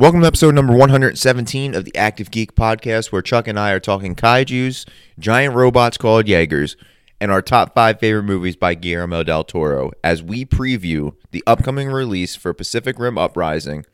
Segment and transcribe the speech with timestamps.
[0.00, 3.78] Welcome to episode number 117 of the Active Geek Podcast, where Chuck and I are
[3.78, 4.88] talking kaijus,
[5.18, 6.74] giant robots called Jaegers,
[7.20, 11.88] and our top five favorite movies by Guillermo del Toro as we preview the upcoming
[11.88, 13.84] release for Pacific Rim Uprising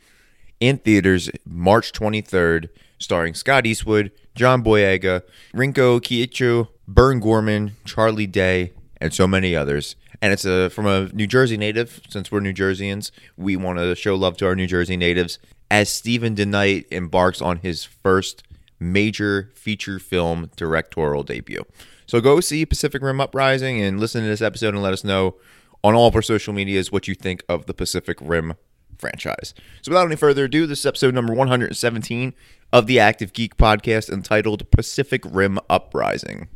[0.61, 2.69] in theaters March 23rd,
[3.01, 5.23] starring Scott Eastwood, John Boyega,
[5.55, 9.97] Rinko Kikuchi, Burn Gorman, Charlie Day, and so many others.
[10.23, 12.01] And it's a from a New Jersey native.
[12.09, 15.89] Since we're New Jerseyans, we want to show love to our New Jersey natives as
[15.89, 18.43] Steven DeKnight embarks on his first
[18.79, 21.65] major feature film directorial debut.
[22.07, 25.37] So go see Pacific Rim Uprising and listen to this episode and let us know
[25.83, 28.55] on all of our social medias what you think of the Pacific Rim
[28.99, 29.55] franchise.
[29.83, 32.35] So without any further ado, this is episode number 117
[32.73, 36.49] of the Active Geek podcast entitled Pacific Rim Uprising.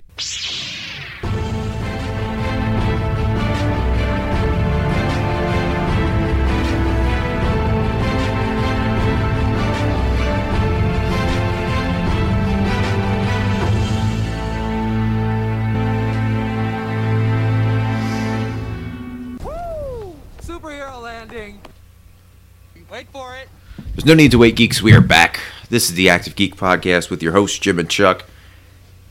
[22.91, 23.49] Wait for it.
[23.95, 24.83] There's no need to wait, geeks.
[24.83, 25.41] We are back.
[25.69, 28.25] This is the Active Geek podcast with your hosts Jim and Chuck.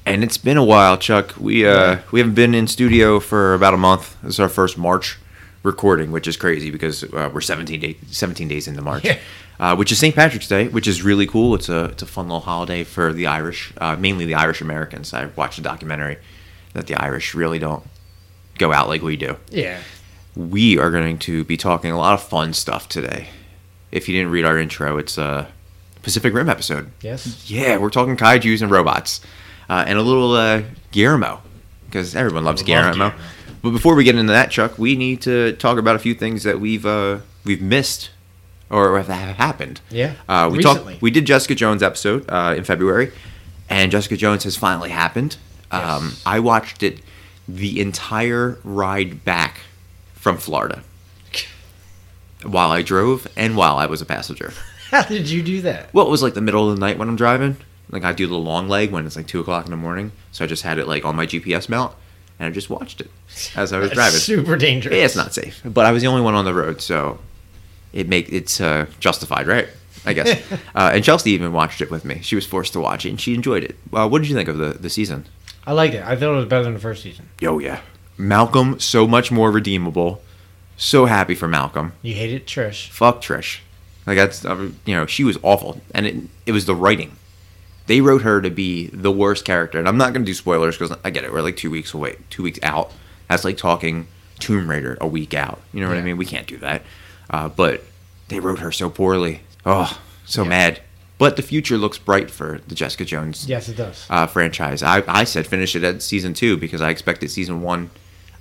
[0.05, 1.35] And it's been a while, Chuck.
[1.39, 4.17] We uh we haven't been in studio for about a month.
[4.21, 5.17] This is our first March
[5.63, 9.03] recording, which is crazy because uh, we're 17 days 17 days into March.
[9.05, 9.17] Yeah.
[9.59, 10.15] Uh, which is St.
[10.15, 11.53] Patrick's Day, which is really cool.
[11.55, 15.13] It's a it's a fun little holiday for the Irish, uh, mainly the Irish Americans.
[15.13, 16.17] I watched a documentary
[16.73, 17.83] that the Irish really don't
[18.57, 19.79] go out like we do Yeah.
[20.35, 23.29] we are going to be talking a lot of fun stuff today.
[23.91, 25.47] If you didn't read our intro, it's a
[26.03, 26.91] Pacific Rim episode.
[27.01, 27.49] Yes.
[27.49, 29.21] Yeah, we're talking kaiju's and robots,
[29.69, 31.41] uh, and a little uh, Guillermo,
[31.85, 32.93] because everyone loves Love Guillermo.
[32.93, 33.15] Guillermo.
[33.61, 36.43] But before we get into that, Chuck, we need to talk about a few things
[36.43, 38.11] that we've uh, we've missed
[38.69, 39.81] or have happened.
[39.89, 40.93] Yeah, uh, we recently.
[40.93, 41.01] talked.
[41.01, 43.11] We did Jessica Jones episode uh, in February,
[43.69, 45.37] and Jessica Jones has finally happened.
[45.71, 46.23] Um, Yes.
[46.25, 46.99] I watched it
[47.47, 49.61] the entire ride back
[50.13, 50.83] from Florida
[52.43, 54.53] while I drove and while I was a passenger.
[54.91, 55.93] How did you do that?
[55.93, 57.57] Well, it was like the middle of the night when I'm driving.
[57.91, 60.11] Like I do the long leg when it's like two o'clock in the morning.
[60.31, 61.95] So I just had it like on my GPS mount,
[62.39, 63.09] and I just watched it
[63.55, 64.19] as I was driving.
[64.19, 64.95] super dangerous.
[64.95, 67.19] Yeah, it's not safe, but I was the only one on the road, so
[67.93, 69.67] it make it's uh, justified, right?
[70.05, 70.39] I guess.
[70.75, 72.21] uh, and Chelsea even watched it with me.
[72.21, 73.75] She was forced to watch it, and she enjoyed it.
[73.91, 75.25] Uh, what did you think of the the season?
[75.65, 76.03] I liked it.
[76.03, 77.29] I thought it was better than the first season.
[77.39, 77.81] Yo, yeah,
[78.17, 80.21] Malcolm so much more redeemable.
[80.81, 81.91] So happy for Malcolm.
[82.01, 82.87] You hated Trish.
[82.89, 83.59] Fuck Trish.
[84.07, 87.17] Like that's uh, you know she was awful, and it it was the writing.
[87.87, 90.97] They wrote her to be the worst character, and I'm not gonna do spoilers because
[91.03, 91.33] I get it.
[91.33, 92.91] We're like two weeks away, two weeks out.
[93.27, 94.07] That's like talking
[94.39, 95.59] Tomb Raider a week out.
[95.73, 96.15] You know what I mean?
[96.17, 96.81] We can't do that.
[97.29, 97.83] Uh, but
[98.29, 99.41] they wrote her so poorly.
[99.65, 100.49] Oh, so Yeah.
[100.49, 100.81] mad.
[101.17, 104.05] But the future looks bright for the Jessica Jones Yes, it does.
[104.09, 104.81] uh, franchise.
[104.81, 107.89] I, I said finish it at season two because I expected season one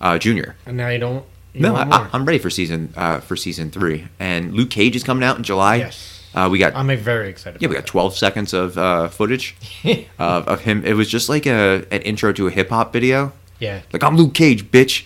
[0.00, 0.54] uh, junior.
[0.64, 1.24] and now you don't.
[1.54, 4.06] No, I, i'm ready for season uh, for season three.
[4.20, 5.76] And Luke Cage is coming out in July.
[5.76, 6.14] Yes.
[6.34, 7.60] Uh, we got I'm very excited.
[7.60, 9.56] yeah, we got 12 seconds of uh, footage
[10.18, 10.84] of, of him.
[10.84, 13.32] It was just like a an intro to a hip hop video.
[13.58, 13.80] yeah.
[13.92, 15.04] Like I'm Luke Cage, bitch.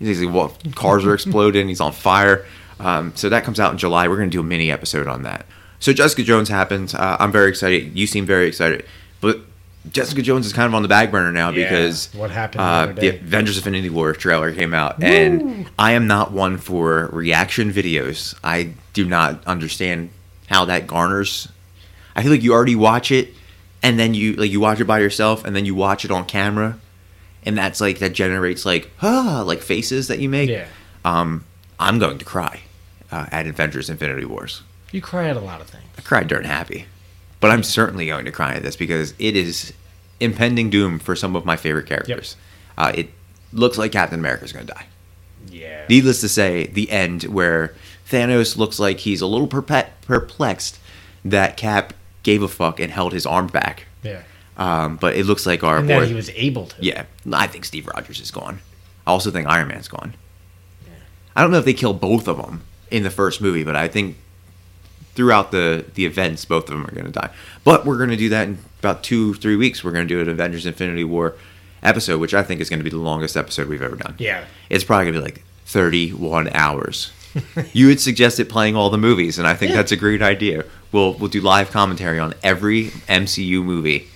[0.00, 1.68] He's like, well, cars are exploding.
[1.68, 2.44] He's on fire.
[2.80, 4.08] Um, so that comes out in July.
[4.08, 5.46] We're gonna do a mini episode on that.
[5.78, 6.94] So Jessica Jones happens.
[6.94, 7.96] Uh, I'm very excited.
[7.96, 8.84] You seem very excited,
[9.20, 9.40] but
[9.92, 11.68] Jessica Jones is kind of on the back burner now Yeah.
[11.68, 13.08] because What happened the Uh, other the.
[13.08, 18.34] Avengers Infinity War trailer came out, and I am not one for reaction videos.
[18.42, 20.10] I do not understand
[20.48, 21.48] how that garners.
[22.16, 23.34] I feel like you already watch it,
[23.82, 26.24] and then you like you watch it by yourself, and then you watch it on
[26.24, 26.78] camera,
[27.44, 30.48] and that's like that generates like ah like faces that you make.
[30.48, 30.66] Yeah.
[31.04, 31.44] Um,
[31.78, 32.60] I'm going to cry
[33.12, 34.62] uh, at Avengers Infinity Wars.
[34.92, 35.84] You cry at a lot of things.
[35.98, 36.86] I cried during Happy,
[37.44, 39.72] but I'm certainly going to cry at this because it is
[40.20, 42.36] impending doom for some of my favorite characters.
[42.78, 43.10] Uh, it
[43.52, 44.86] looks like Captain America is going to die.
[45.50, 45.84] Yeah.
[45.88, 47.74] Needless to say, the end where
[48.08, 50.78] Thanos looks like he's a little perpe- perplexed
[51.24, 53.86] that Cap gave a fuck and held his arm back.
[54.02, 54.22] yeah.
[54.56, 56.00] Um, but it looks like our And boy.
[56.00, 56.76] that he was able to.
[56.80, 58.60] yeah, I think Steve Rogers is gone.
[59.06, 60.14] I also think Iron Man's gone.
[60.86, 60.92] Yeah.
[61.34, 63.88] I don't know if they kill both of them in the first movie, but I
[63.88, 64.16] think
[65.14, 67.30] throughout the the events, both of them are going to die.
[67.64, 69.82] But we're going to do that in about two three weeks.
[69.84, 71.34] We're going to do an Avengers Infinity War
[71.82, 74.14] episode, which I think is going to be the longest episode we've ever done.
[74.18, 74.44] Yeah.
[74.70, 77.12] It's probably going to be like 31 hours.
[77.72, 79.76] you had suggested playing all the movies, and I think Yeah.
[79.76, 80.64] that's a great idea.
[80.92, 84.08] We'll we'll do live commentary on every MCU movie.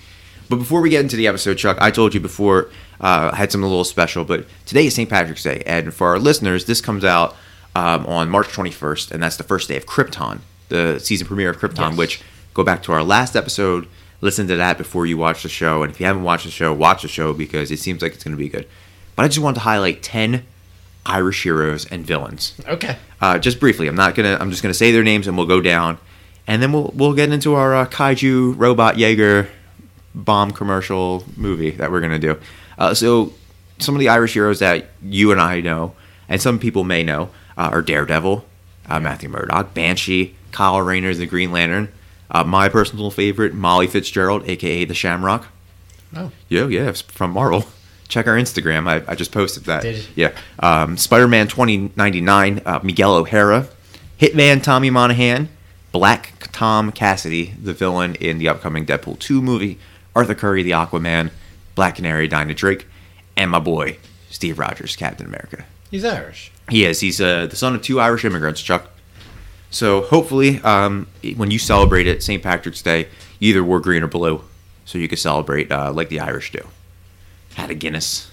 [0.49, 2.69] But before we get into the episode, Chuck, I told you before
[2.99, 4.23] uh, I had something a little special.
[4.25, 5.07] But today is St.
[5.09, 7.35] Patrick's Day, and for our listeners, this comes out
[7.75, 11.57] um, on March 21st, and that's the first day of Krypton the season premiere of
[11.57, 11.97] Krypton, Yes.
[11.97, 12.21] which
[12.53, 13.87] go back to our last episode,
[14.21, 15.83] listen to that before you watch the show.
[15.83, 18.23] And if you haven't watched the show, watch the show because it seems like it's
[18.23, 18.67] going to be good.
[19.15, 20.43] But I just wanted to highlight 10
[21.05, 22.53] Irish heroes and villains.
[22.67, 22.97] Okay.
[23.21, 24.37] Uh, just briefly, I'm not gonna.
[24.39, 25.97] I'm just gonna say their names and we'll go down,
[26.47, 29.49] and then we'll we'll get into our uh, kaiju robot Jaeger
[30.15, 32.39] bomb commercial movie that we're gonna do.
[32.77, 33.33] Uh, so
[33.79, 35.93] some of the Irish heroes that you and I know,
[36.29, 38.45] and some people may know, uh, are Daredevil,
[38.87, 41.89] uh, Matthew Murdock, Banshee, Kyle Rayner as the Green Lantern.
[42.31, 45.47] Uh, my personal favorite, Molly Fitzgerald, aka the Shamrock.
[46.15, 46.31] Oh.
[46.47, 47.65] Yeah, yeah, it's from Marvel.
[48.07, 48.87] Check our Instagram.
[48.87, 49.83] I, I just posted that.
[49.83, 50.03] Did you?
[50.15, 50.31] Yeah.
[50.59, 53.67] Um, Spider Man 2099, uh, Miguel O'Hara,
[54.19, 55.49] Hitman Tommy Monaghan,
[55.91, 59.77] Black Tom Cassidy, the villain in the upcoming Deadpool 2 movie,
[60.15, 61.31] Arthur Curry, the Aquaman,
[61.75, 62.87] Black Canary, Dinah Drake,
[63.37, 63.97] and my boy,
[64.29, 65.65] Steve Rogers, Captain America.
[65.89, 66.51] He's Irish.
[66.69, 66.99] He is.
[66.99, 68.89] He's uh, the son of two Irish immigrants, Chuck.
[69.69, 72.41] So hopefully, um, when you celebrate it, St.
[72.41, 73.07] Patrick's Day,
[73.39, 74.41] you either wore green or blue,
[74.85, 76.67] so you could celebrate uh, like the Irish do.
[77.53, 78.31] Had a Guinness.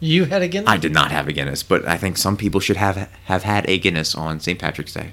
[0.00, 0.70] You had a Guinness?
[0.70, 3.68] I did not have a Guinness, but I think some people should have have had
[3.68, 4.58] a Guinness on St.
[4.58, 5.12] Patrick's Day,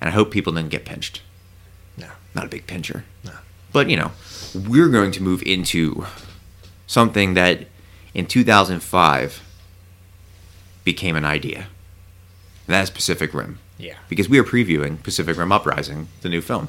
[0.00, 1.22] and I hope people didn't get pinched.
[1.96, 2.08] No.
[2.34, 3.04] Not a big pincher.
[3.24, 3.32] No.
[3.72, 4.12] But you know,
[4.54, 6.04] we're going to move into
[6.86, 7.66] something that
[8.14, 9.42] in 2005
[10.84, 11.68] became an idea.
[12.66, 13.94] And that is Pacific Rim Yeah.
[14.08, 16.68] because we are previewing Pacific Rim Uprising, the new film.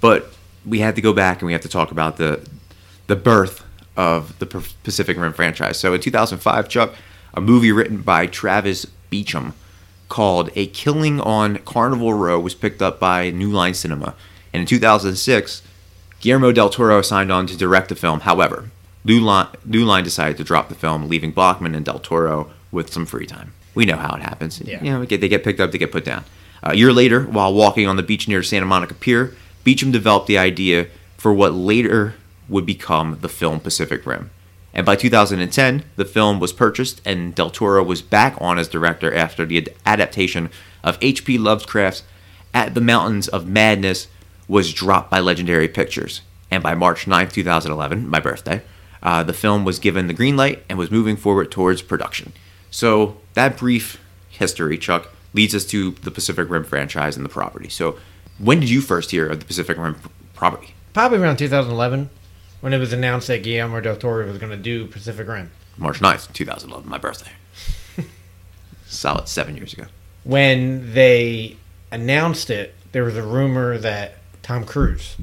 [0.00, 0.32] But
[0.64, 2.40] we had to go back and we have to talk about the
[3.06, 3.62] the birth
[3.96, 4.46] of the
[4.82, 5.78] Pacific Rim franchise.
[5.78, 6.94] So in 2005, Chuck,
[7.34, 9.54] a movie written by Travis Beecham
[10.08, 14.14] called A Killing on Carnival Row was picked up by New Line Cinema.
[14.52, 15.62] And in 2006,
[16.20, 18.20] Guillermo del Toro signed on to direct the film.
[18.20, 18.70] However,
[19.04, 22.92] New Line, New Line decided to drop the film, leaving Bachman and del Toro with
[22.92, 23.52] some free time.
[23.74, 24.60] We know how it happens.
[24.60, 24.82] Yeah.
[24.82, 26.24] You know, they get- they get picked up, they get put down.
[26.62, 30.38] A year later, while walking on the beach near Santa Monica Pier, Beecham developed the
[30.38, 32.14] idea for what later
[32.48, 34.30] would become the film Pacific Rim.
[34.72, 39.12] And by 2010, the film was purchased, and Del Toro was back on as director
[39.14, 40.50] after the ad- adaptation
[40.84, 41.38] of H.P.
[41.38, 42.02] Lovecraft's
[42.52, 44.08] At the Mountains of Madness
[44.46, 46.20] was dropped by Legendary Pictures.
[46.50, 48.62] And by March 9th, 2011, my birthday,
[49.02, 52.32] uh, the film was given the green light and was moving forward towards production.
[52.70, 57.68] So that brief history, Chuck, leads us to the Pacific Rim franchise and the property.
[57.68, 57.96] So
[58.38, 59.96] when did you first hear of the Pacific Rim
[60.34, 60.74] property?
[60.92, 62.10] Probably around 2011
[62.60, 65.50] when it was announced that Guillermo del Toro was going to do Pacific Rim.
[65.78, 67.30] March 9th, 2011, my birthday.
[68.86, 69.84] Solid seven years ago.
[70.24, 71.56] When they
[71.92, 75.16] announced it, there was a rumor that Tom Cruise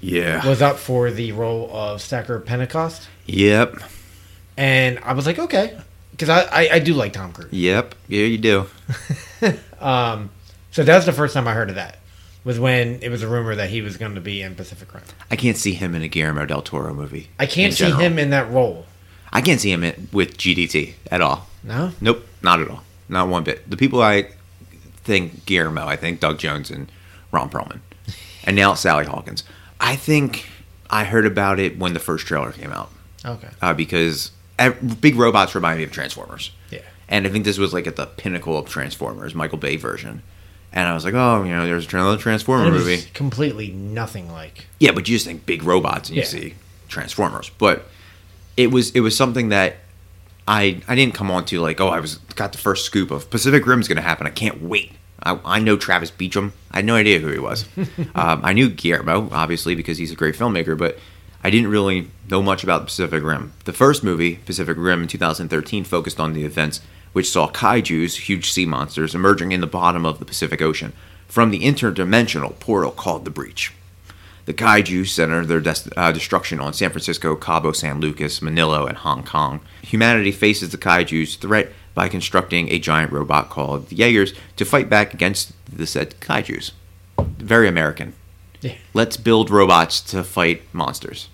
[0.00, 0.46] Yeah.
[0.46, 3.08] was up for the role of Stacker Pentecost.
[3.26, 3.76] Yep.
[4.58, 5.78] And I was like, okay.
[6.22, 7.52] Because I, I, I do like Tom Cruise.
[7.52, 7.96] Yep.
[8.08, 8.66] Yeah, you do.
[9.80, 10.30] Um,
[10.70, 11.98] so that was the first time I heard of that.
[12.44, 15.02] Was when it was a rumor that he was going to be in Pacific Rim.
[15.28, 17.30] I can't see him in a Guillermo del Toro movie.
[17.40, 18.00] I can't see general.
[18.00, 18.86] him in that role.
[19.32, 21.48] I can't see him in, with GDT at all.
[21.64, 21.90] No?
[22.00, 22.84] Nope, not at all.
[23.08, 23.68] Not one bit.
[23.68, 24.28] The people I
[25.02, 26.90] think Guillermo, I think Doug Jones and
[27.32, 27.80] Ron Perlman,
[28.44, 29.42] and now Sally Hawkins.
[29.80, 30.48] I think
[30.90, 32.92] I heard about it when the first trailer came out
[33.24, 33.48] Okay.
[33.60, 34.30] uh, because
[35.00, 36.52] big robots remind me of Transformers.
[36.70, 36.80] Yeah.
[37.08, 40.22] And I think this was like at the pinnacle of Transformers, Michael Bay version.
[40.72, 43.02] And I was like, oh, you know, there's another Transformer And it was movie.
[43.12, 44.66] completely nothing like.
[44.80, 46.28] Yeah, but you just think big robots and you Yeah.
[46.28, 46.54] see
[46.88, 47.50] Transformers.
[47.58, 47.86] But
[48.56, 49.76] it was it was something that
[50.48, 53.28] I I didn't come on to like oh I was got the first scoop of
[53.30, 54.26] Pacific Rim's going to happen.
[54.26, 54.92] I can't wait.
[55.22, 56.52] I, I know Travis Beecham.
[56.70, 57.64] I had no idea who he was.
[58.14, 60.98] um, I knew Guillermo obviously because he's a great filmmaker, but
[61.44, 63.52] I didn't really know much about the Pacific Rim.
[63.64, 66.80] The first movie, Pacific Rim, in 2013, focused on the events
[67.12, 70.92] which saw kaiju's, huge sea monsters, emerging in the bottom of the Pacific Ocean
[71.28, 73.72] from the interdimensional portal called the Breach.
[74.44, 78.98] The kaiju center their des- uh, destruction on San Francisco, Cabo San Lucas, Manila, and
[78.98, 79.60] Hong Kong.
[79.82, 84.88] Humanity faces the kaiju's threat by constructing a giant robot called the Jaegers to fight
[84.88, 86.72] back against the said kaiju's.
[87.18, 88.14] Very American.
[88.60, 88.76] Yeah.
[88.94, 91.28] Let's build robots to fight monsters.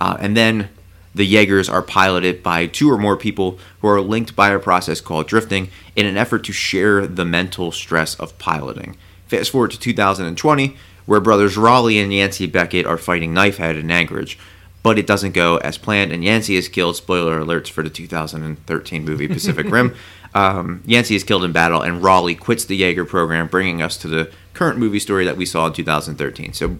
[0.00, 0.70] Uh, and then
[1.14, 5.00] the Jaegers are piloted by two or more people who are linked by a process
[5.00, 8.96] called drifting in an effort to share the mental stress of piloting.
[9.28, 10.76] Fast forward to 2020,
[11.06, 14.38] where brothers Raleigh and Yancey Beckett are fighting Knifehead in Anchorage,
[14.82, 16.96] but it doesn't go as planned, and Yancey is killed.
[16.96, 19.94] Spoiler alerts for the 2013 movie Pacific Rim.
[20.32, 24.06] Um, Yancey is killed in battle, and Raleigh quits the Jaeger program, bringing us to
[24.06, 26.52] the current movie story that we saw in 2013.
[26.52, 26.78] So,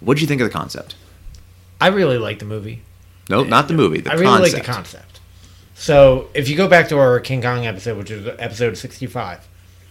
[0.00, 0.94] what did you think of the concept?
[1.80, 2.82] I really like the movie.
[3.28, 4.00] No, not the movie.
[4.00, 4.26] The concept.
[4.26, 4.54] I really concept.
[4.54, 5.20] like the concept.
[5.74, 9.46] So if you go back to our King Kong episode, which is episode sixty-five,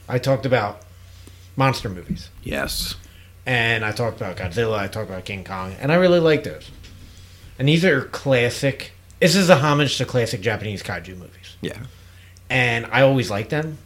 [0.09, 0.81] I talked about
[1.55, 2.29] monster movies.
[2.43, 2.95] Yes.
[3.45, 6.71] And I talked about Godzilla, I talked about King Kong, and I really like those.
[7.59, 8.93] And these are classic.
[9.19, 11.55] This is a homage to classic Japanese kaiju movies.
[11.61, 11.77] Yeah.
[12.49, 13.77] And I always like them.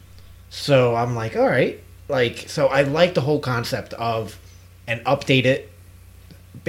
[0.50, 1.84] So I'm like, all right.
[2.08, 4.40] Like, so I like the whole concept of
[4.88, 5.66] an updated,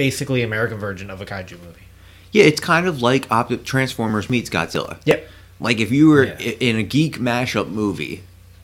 [0.05, 1.85] basically American version of a kaiju movie.
[2.31, 4.97] Yeah, it's kind of like Op- Transformers meets Godzilla.
[5.05, 5.27] Yep.
[5.59, 6.39] Like if you were Yeah.
[6.69, 8.23] in a geek mashup movie,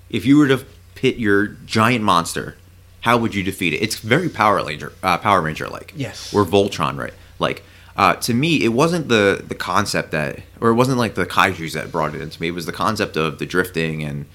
[0.10, 0.65] if you were to
[0.96, 2.56] pit your giant monster,
[3.01, 3.77] how would you defeat it?
[3.86, 5.94] It's very Power Ranger, uh, Power Ranger like.
[5.96, 6.34] Yes.
[6.34, 7.13] Or Voltron, right?
[7.38, 7.62] Like,
[7.96, 11.74] uh, to me, it wasn't the the concept that, or it wasn't like the kaiju's
[11.74, 12.48] that brought it into me.
[12.48, 14.25] It was the concept of the drifting and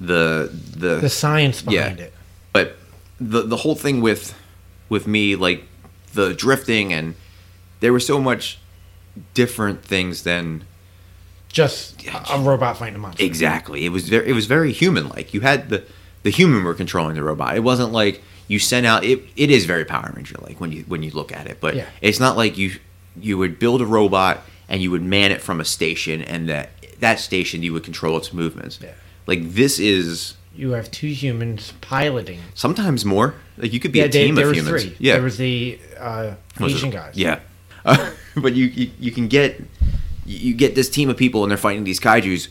[0.00, 2.04] the the, The science behind Yeah.
[2.06, 2.12] it.
[2.52, 2.76] but
[3.20, 4.34] the the whole thing with
[4.88, 5.60] with me like
[6.14, 7.14] the drifting and
[7.80, 8.58] there was so much
[9.34, 10.64] different things than
[11.48, 13.22] Just a, a robot fighting a monster.
[13.24, 15.84] exactly it was very it was very human like you had the
[16.22, 19.64] the human were controlling the robot it wasn't like you sent out it it is
[19.66, 21.86] very power ranger like when you when you look at it but Yeah.
[22.00, 22.76] it's not like you
[23.20, 26.70] you would build a robot and you would man it from a station and that
[27.00, 28.92] that station you would control its movements Yeah.
[29.26, 32.40] like this is You have two humans piloting.
[32.54, 34.96] sometimes more like you could be yeah, a team there of humans three.
[34.98, 37.14] yeah There was the uh, Was it- Asian guys.
[37.16, 37.40] Yeah,
[37.84, 39.60] uh, but you, you you can get
[40.26, 42.48] you get this team of people and they're fighting these kaiju's,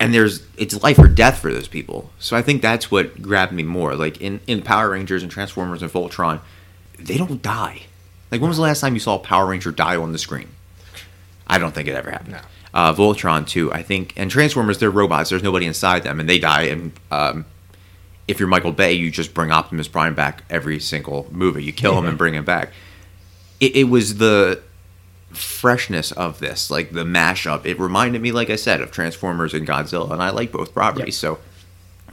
[0.00, 2.10] and there's it's life or death for those people.
[2.18, 3.94] So I think that's what grabbed me more.
[3.94, 6.40] Like in in Power Rangers and Transformers and Voltron,
[6.98, 7.82] they don't die.
[8.30, 10.48] Like when was the last time you saw a Power Ranger die on the screen?
[11.46, 12.32] I don't think it ever happened.
[12.32, 12.40] No.
[12.74, 15.30] Uh, Voltron too, I think, and Transformers they're robots.
[15.30, 16.62] There's nobody inside them, and they die.
[16.64, 17.44] And um,
[18.28, 21.62] if you're Michael Bay, you just bring Optimus Prime back every single movie.
[21.64, 22.72] You kill him and bring him back.
[23.60, 24.60] It, it was the
[25.32, 27.64] freshness of this, like the mashup.
[27.66, 31.16] It reminded me, like I said, of Transformers and Godzilla, and I like both properties.
[31.16, 31.38] So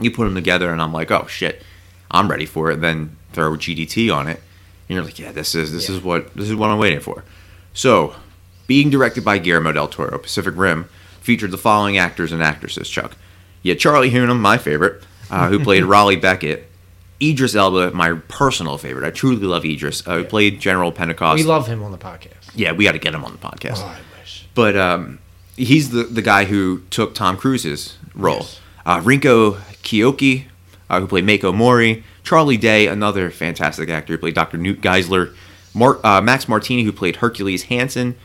[0.00, 1.62] you put them together, and I'm like, oh shit,
[2.10, 2.80] I'm ready for it.
[2.80, 4.40] Then throw GDT on it,
[4.88, 5.96] and you're like, yeah, this is this Yeah.
[5.96, 7.24] is what this is what I'm waiting for.
[7.72, 8.14] So,
[8.66, 10.84] being directed by Guillermo del Toro, Pacific Rim
[11.20, 12.88] featured the following actors and actresses.
[12.88, 13.16] Chuck,
[13.62, 16.68] yeah, Charlie Hunnam, my favorite, uh, who played Raleigh Beckett.
[17.22, 19.06] Idris Elba, my personal favorite.
[19.06, 20.06] I truly love Idris.
[20.06, 21.38] Uh, who played General Pentecost.
[21.38, 22.50] We love him on the podcast.
[22.54, 23.78] yeah, we got to get him on the podcast.
[23.78, 24.46] Oh, I wish.
[24.54, 25.20] But um,
[25.56, 28.38] he's the the guy who took Tom Cruise's role.
[28.40, 28.60] Yes.
[28.84, 30.44] Uh, Rinko Kiyoki,
[30.90, 32.04] uh, who played Mako Mori.
[32.24, 34.56] Charlie Day, another fantastic actor, who played Dr.
[34.58, 35.34] Newt Geiszler.
[35.74, 38.16] Mar- uh, Max Martini, who played Hercules Hansen.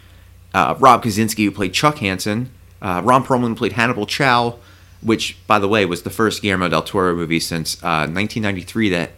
[0.53, 2.49] Uh, Rob Kazinsky, who played Chuck Hansen.
[2.81, 4.57] Uh, Ron Perlman, who played Hannibal Chow,
[5.01, 9.11] which, by the way, was the first Guillermo del Toro movie since uh, 1993 that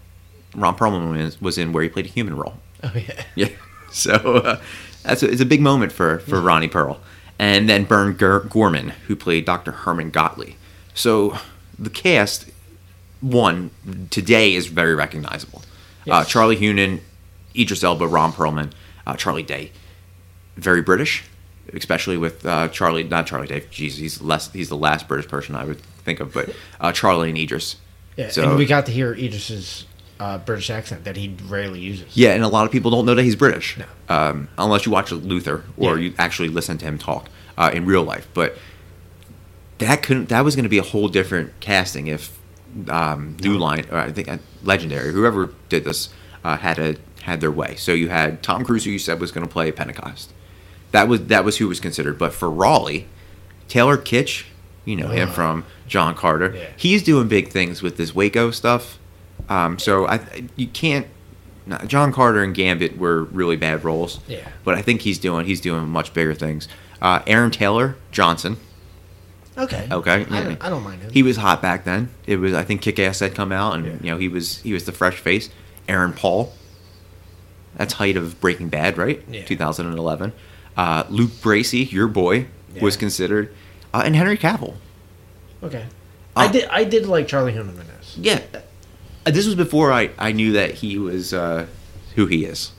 [0.55, 2.55] Ron Perlman was- in, where he played a human role.
[2.83, 3.23] Oh yeah.
[3.35, 3.49] Yeah.
[3.91, 4.61] So uh,
[5.03, 6.99] that's a, it's a big moment for for Ronnie Pearl,
[7.39, 9.71] and then Burn Ger- Gorman, who played Dr.
[9.71, 10.55] Herman Gottlieb.
[10.93, 11.37] So
[11.77, 12.49] the cast,
[13.21, 13.71] one
[14.09, 15.61] today is very recognizable.
[16.09, 17.01] Uh, Charlie Hunnam,
[17.55, 18.71] Idris Elba, Ron Perlman,
[19.05, 19.71] uh, Charlie Day,
[20.55, 21.23] very British,
[21.73, 23.03] especially with uh, Charlie.
[23.03, 23.67] Not Charlie Dave.
[23.71, 24.51] Jeez, he's less.
[24.51, 26.49] He's the last British person I would think of, but
[26.79, 27.77] uh, Charlie and Idris.
[28.17, 29.85] Yeah, So- and we got to hear Idris's
[30.19, 32.15] uh, British accent that he rarely uses.
[32.15, 33.85] Yeah, and a lot of people don't know that he's British, No.
[34.09, 36.09] um, unless you watch Luther or Yeah.
[36.09, 38.27] you actually listen to him talk uh, in real life.
[38.33, 38.55] But
[39.79, 40.29] that couldn't.
[40.29, 42.37] That was going to be a whole different casting if
[42.89, 46.09] um, New Line, or I think uh, Legendary, whoever did this,
[46.43, 47.75] uh, had a had their way.
[47.75, 50.33] So you had Tom Cruise, who you said was going to play Pentecost.
[50.91, 52.17] That was that was who was considered.
[52.17, 53.07] But for Raleigh,
[53.67, 54.45] Taylor Kitsch,
[54.85, 56.53] you know him from John Carter.
[56.55, 56.67] Yeah.
[56.75, 58.97] He's doing big things with this Waco stuff.
[59.49, 60.19] Um, so I
[60.55, 61.07] you can't.
[61.87, 64.19] John Carter and Gambit were really bad roles.
[64.27, 64.47] Yeah.
[64.63, 66.67] But I think he's doing he's doing much bigger things.
[67.01, 68.57] Uh, Aaron Taylor Johnson.
[69.57, 69.87] Okay.
[69.91, 70.25] Okay.
[70.29, 71.11] I, don't, I don't mind him.
[71.11, 72.09] He was hot back then.
[72.25, 73.93] It was I think Kick Ass had come out, and Yeah.
[74.01, 75.49] you know he was he was the fresh face.
[75.87, 76.51] Aaron Paul.
[77.75, 79.23] That's height of Breaking Bad, right?
[79.29, 79.45] Yeah.
[79.45, 80.33] 2011.
[80.77, 82.47] Uh, Luke Bracey, your boy,
[82.81, 83.53] was considered,
[83.93, 84.75] uh, and Henry Cavill.
[85.63, 85.85] okay.
[86.35, 86.65] Uh, I did.
[86.69, 88.17] I did like Charlie Hunnam in this.
[88.17, 88.39] Yeah,
[89.25, 91.67] uh, this was before I, I knew that he was uh,
[92.15, 92.71] who he is.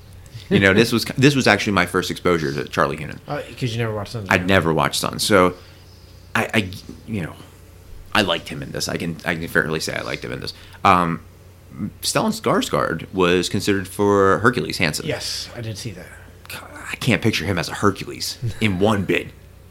[0.49, 3.19] You know, this was this was actually my first exposure to Charlie Hunnam.
[3.49, 4.29] Because you never watched Sons.
[4.31, 5.55] I'd never watched Sons, so
[6.35, 6.71] I, I,
[7.07, 7.35] you know,
[8.15, 8.89] I liked him in this.
[8.89, 10.55] I can I can fairly say I liked him in this.
[10.85, 11.21] Um,
[12.03, 15.07] Stellan Skarsgård was considered for Hercules Hansen.
[15.07, 16.07] Yes, I did see that.
[16.93, 19.29] I can't picture him as a Hercules in one bit,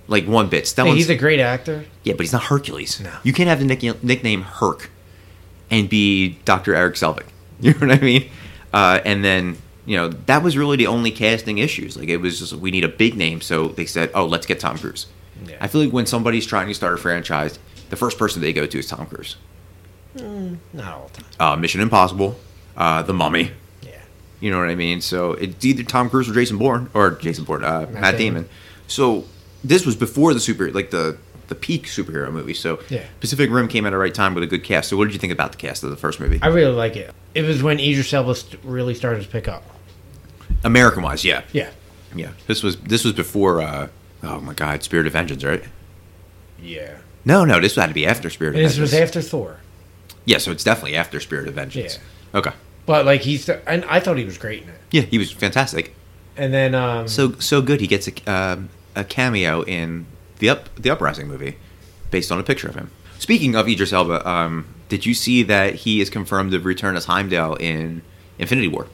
[0.07, 0.67] like one bit.
[0.75, 1.85] Hey, he's a great actor.
[2.03, 2.99] yeah, but he's not Hercules.
[2.99, 3.13] No.
[3.23, 4.89] You can't have the nick- nickname Herc
[5.69, 6.75] and be Dr.
[6.75, 7.25] Eric Selvig.
[7.61, 8.27] You know what I mean?
[8.73, 11.95] Uh, and then, you know, that was really the only casting issues.
[11.95, 13.39] Like, it was just, we need a big name.
[13.39, 15.05] So they said, oh, let's get Tom Cruise.
[15.45, 15.57] Yeah.
[15.61, 17.59] I feel like when somebody's trying to start a franchise,
[17.91, 19.35] the first person they go to is Tom Cruise.
[20.15, 21.31] Not all the time.
[21.39, 22.35] uh, Mission Impossible,
[22.75, 23.51] uh, The Mummy.
[24.41, 24.99] You know what I mean?
[25.01, 28.43] So it's either Tom Cruise or Jason Bourne or Jason Bourne, uh, Matt, Damon.
[28.43, 28.49] Damon.
[28.87, 29.25] So
[29.63, 31.17] this was before the super like the
[31.47, 32.53] the peak superhero movie.
[32.53, 33.03] So Yeah.
[33.19, 34.89] Pacific Rim came at the right time with a good cast.
[34.89, 36.39] So what did you think about the cast of the first movie?
[36.41, 37.13] I really like it.
[37.35, 39.63] It was when Idris Elba really started to pick up.
[40.63, 41.69] American wise, yeah, Yeah.
[42.15, 42.29] yeah.
[42.47, 43.61] This was this was before.
[43.61, 43.87] Uh,
[44.23, 45.63] oh my God, Spirit of Vengeance, right?
[46.61, 46.97] Yeah.
[47.25, 48.91] No, no, this had to be after Spirit of this Vengeance.
[48.91, 49.57] was after Thor.
[50.25, 51.99] yeah, so it's definitely after Spirit of Vengeance.
[52.33, 52.39] Yeah.
[52.39, 52.51] Okay.
[52.85, 54.75] But like he's and I thought he was great in it.
[54.91, 55.95] Yeah, he was fantastic.
[56.37, 57.81] And then um So so good.
[57.81, 60.05] He gets a um, a cameo in
[60.39, 61.57] the up the Uprising movie,
[62.09, 62.91] based on a picture of him.
[63.19, 67.05] Speaking of Idris Elba, um, did you see that he is confirmed to return as
[67.05, 68.01] Heimdall in
[68.39, 68.87] Infinity War?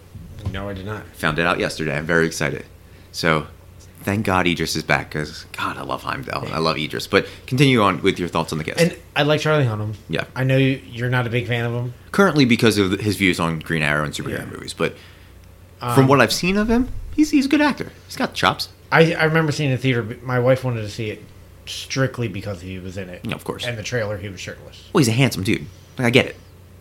[0.51, 1.05] No, I did not.
[1.15, 1.97] Found it out yesterday.
[1.97, 2.65] I'm very excited.
[3.11, 3.47] So,
[4.07, 6.47] thank God Idris is back because God, I love Heimdall.
[6.53, 7.07] I love Idris.
[7.07, 8.79] But continue on with your thoughts on the cast.
[8.79, 9.95] And I like Charlie Hunnam.
[10.07, 10.23] Yeah.
[10.33, 11.93] I know you- you're not a big fan of him.
[12.13, 14.45] Currently, because of his views on Green Arrow and superhero Yeah.
[14.45, 14.95] movies, but
[15.79, 16.87] from Um, what I've seen of him,
[17.17, 17.91] he's he's a good actor.
[18.07, 18.69] He's got chops.
[18.93, 20.01] I, I remember seeing it in the theater.
[20.03, 21.21] but My wife wanted to see it
[21.65, 23.19] strictly because he was in it.
[23.25, 23.65] Yeah, of course.
[23.65, 24.83] And the trailer, he was shirtless.
[24.93, 25.65] Well, he's a handsome dude.
[25.97, 26.35] Like, I get it,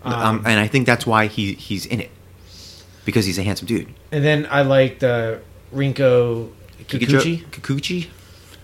[0.04, 2.10] Um, um, and I think that's why he he's in it
[3.04, 3.88] because he's a handsome dude.
[4.12, 5.36] And then I liked uh,
[5.74, 6.50] Rinko
[6.84, 7.44] Kikuchi.
[7.50, 8.06] Kikuchi.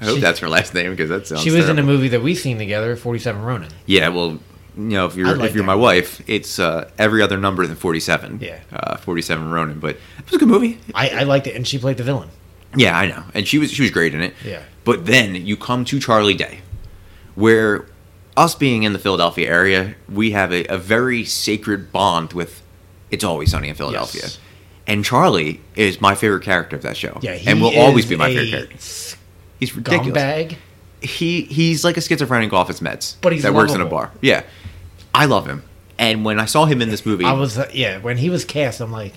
[0.01, 1.43] I hope She- that's her last name because that sounds.
[1.43, 3.71] She was in a movie that we seen together, Forty Seven Ronin.
[3.87, 4.31] Yeah, well,
[4.77, 5.83] you know, if you're like if you're my one.
[5.83, 8.39] wife, it's uh, every other number than forty seven.
[8.41, 8.59] Yeah.
[8.73, 10.79] uh, forty seven Ronin, but it was a good movie.
[10.95, 12.31] I, I liked it, and she played the villain.
[12.77, 14.35] Yeah, I know, and she was she was great in it.
[14.45, 14.63] Yeah.
[14.85, 16.61] But then you come to Charlie Day,
[17.35, 17.87] where
[18.37, 22.63] us being in the Philadelphia area, we have a, a very sacred bond with
[23.11, 24.23] It's Always Sunny in Philadelphia.
[24.25, 24.39] Yes.
[24.93, 27.19] And Charlie is my favorite character of that show.
[27.23, 28.77] Yeah, he and will always be my favorite character.
[29.59, 30.13] He's ridiculous.
[30.23, 30.57] Gumbag.
[31.01, 34.11] He he's like a schizophrenic office meds, But he's that works in a bar.
[34.21, 34.43] Yeah,
[35.15, 35.63] I love him.
[35.99, 37.99] And when I saw him in this movie, I was uh, yeah.
[37.99, 39.15] When he was cast, I'm like,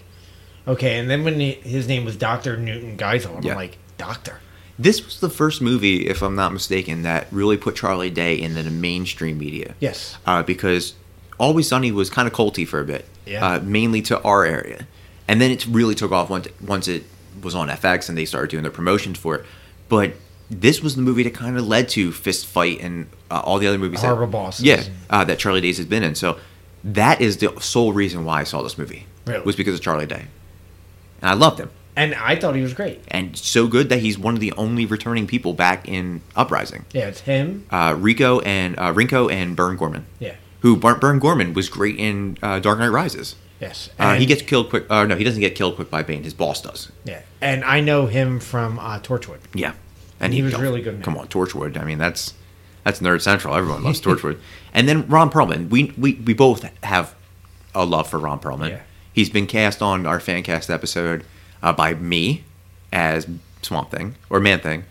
[0.68, 0.98] okay.
[1.00, 3.56] And then when he, his name was Doctor Newton Geisel, I'm Yeah.
[3.56, 4.40] like, Doctor.
[4.80, 8.62] this was the first movie, if I'm not mistaken, that really put Charlie Day into
[8.64, 9.76] the mainstream media.
[9.80, 10.18] Yes.
[10.26, 10.94] uh, because
[11.40, 13.46] Always Sunny was kind of culty for a bit, Yeah.
[13.46, 14.88] uh, mainly to our area,
[15.28, 17.04] and then it really took off once once it
[17.42, 19.46] was on FX and they started doing their promotions for it.
[19.90, 20.14] But
[20.50, 23.68] this was the movie that kind of led to Fist Fight and uh, all the
[23.68, 24.02] other movies.
[24.02, 24.64] that, Bosses.
[24.64, 26.16] yeah, uh, that Charlie Days has been in.
[26.16, 26.38] So
[26.84, 29.06] that is the sole reason why I saw this movie.
[29.26, 29.44] Really?
[29.44, 30.26] was because of Charlie Day,
[31.22, 31.72] and I loved him.
[31.98, 33.02] And I thought he was great.
[33.08, 36.86] And so good that he's one of the only returning people back in Uprising.
[36.92, 37.66] Yeah, it's him.
[37.72, 40.36] Uh, Rico and uh, Rinko and Burn Gorman Yeah.
[40.60, 43.36] who Burn Gorman was great in uh, Dark Knight Rises.
[43.60, 43.90] Yes.
[43.98, 44.86] Uh, he gets killed quick.
[44.90, 46.24] Uh, no, he doesn't get killed quick by Bane.
[46.24, 46.92] His boss does.
[47.04, 47.22] Yeah.
[47.42, 49.40] And I know him from uh, Torchwood.
[49.54, 49.74] Yeah,
[50.20, 51.78] And he was really good Come on, Torchwood.
[51.78, 52.34] I mean, that's
[52.84, 53.56] that's nerd central.
[53.56, 54.40] Everyone loves Torchwood.
[54.74, 55.70] And then Ron Perlman.
[55.70, 57.16] We we we both have
[57.74, 58.70] a love for Ron Perlman.
[58.70, 58.82] Yeah.
[59.14, 61.24] He's been cast on our fan cast episode
[61.64, 62.44] uh, by me
[62.92, 63.28] as
[63.62, 64.84] Swamp Thing or Man Thing,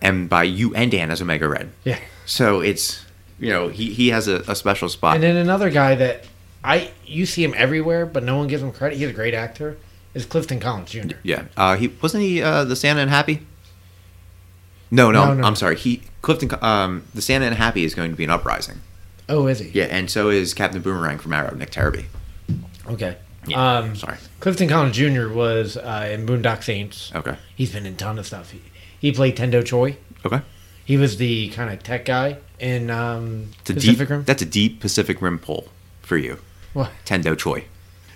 [0.00, 1.72] and by you and Dan as Omega Red.
[1.82, 1.98] Yeah.
[2.26, 3.04] So it's
[3.40, 5.16] you know he he has a, a special spot.
[5.16, 6.24] And then another guy that
[6.64, 8.96] I you see him everywhere, but no one gives him credit.
[8.98, 9.76] He's a great actor.
[10.14, 11.16] Is Clifton Collins Jr.
[11.22, 13.46] Yeah, uh, he wasn't he uh, the Santa and Happy.
[14.90, 15.46] No, no, No, I'm, no.
[15.46, 15.76] I'm sorry.
[15.76, 18.80] He Clifton, um, the Santa and Happy is going to be an uprising.
[19.28, 19.70] Oh, is he?
[19.70, 22.04] Yeah, and so is Captain Boomerang from Arrow, Nick Tarabay.
[22.88, 23.16] Okay.
[23.46, 24.16] Yeah, Um, sorry.
[24.40, 25.28] Clifton Collins Jr.
[25.28, 27.10] was uh, in Boondock Saints.
[27.14, 28.50] Okay, He's been in a ton of stuff.
[28.52, 28.60] He,
[29.00, 29.96] he played Tendo Choi.
[30.24, 30.40] okay.
[30.84, 34.10] He was the kind of tech guy in um, Pacific deep.
[34.10, 34.24] Rim.
[34.24, 35.68] That's a deep Pacific Rim pull
[36.02, 36.38] for you,
[36.74, 36.90] What?
[37.06, 37.64] Tendo Choi.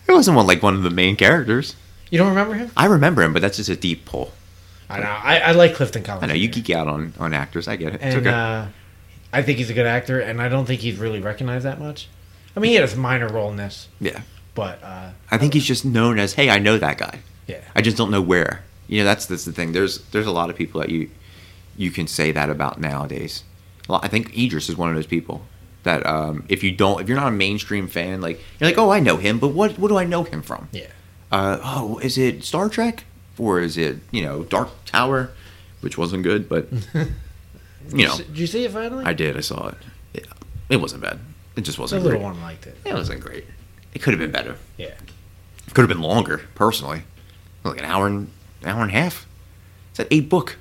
[0.06, 1.76] It wasn't one like one of the main characters.
[2.10, 2.70] You don't remember him?
[2.76, 4.32] I remember him, but that's just a deep pull.
[4.90, 5.06] I know.
[5.06, 6.24] I, I like Clifton Collins.
[6.24, 7.68] I know you geek out on on actors.
[7.68, 8.02] I get it.
[8.02, 8.30] It's and okay.
[8.30, 8.66] uh,
[9.32, 12.08] I think he's a good actor, and I don't think he's really recognized that much.
[12.56, 14.22] I mean, he had a minor role in this, yeah,
[14.54, 17.20] but uh, I think he's just known as, hey, I know that guy.
[17.46, 18.64] yeah, I just don't know where.
[18.88, 19.72] You know, that's that's the thing.
[19.72, 21.10] There's there's a lot of people that you
[21.76, 23.44] you can say that about nowadays.
[23.88, 25.42] Well, I think Idris is one of those people
[25.88, 28.90] that um, if you don't, if you're not a mainstream fan, like you're like, oh,
[28.90, 30.68] I know him, but what what do I know him from?
[30.72, 30.86] yeah.
[31.30, 33.04] Uh, oh, is it Star Trek
[33.36, 35.30] or is it you know Dark Tower,
[35.80, 36.68] which wasn't good, but
[37.94, 39.04] you know, Did you see it finally?
[39.04, 39.36] I did.
[39.36, 39.76] I saw it.
[40.14, 40.32] Yeah,
[40.68, 41.18] it wasn't bad.
[41.56, 42.32] It just wasn't a little great.
[42.32, 42.76] one liked it.
[42.84, 43.44] It wasn't great.
[43.94, 44.56] It could have been better.
[44.76, 44.94] Yeah.
[45.66, 47.02] It could have been longer, personally.
[47.64, 48.30] Like an hour and
[48.62, 49.26] an hour and a half.
[49.90, 50.56] It's an eight book,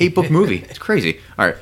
[0.00, 0.64] eight book movie.
[0.68, 1.20] It's crazy.
[1.38, 1.56] All right,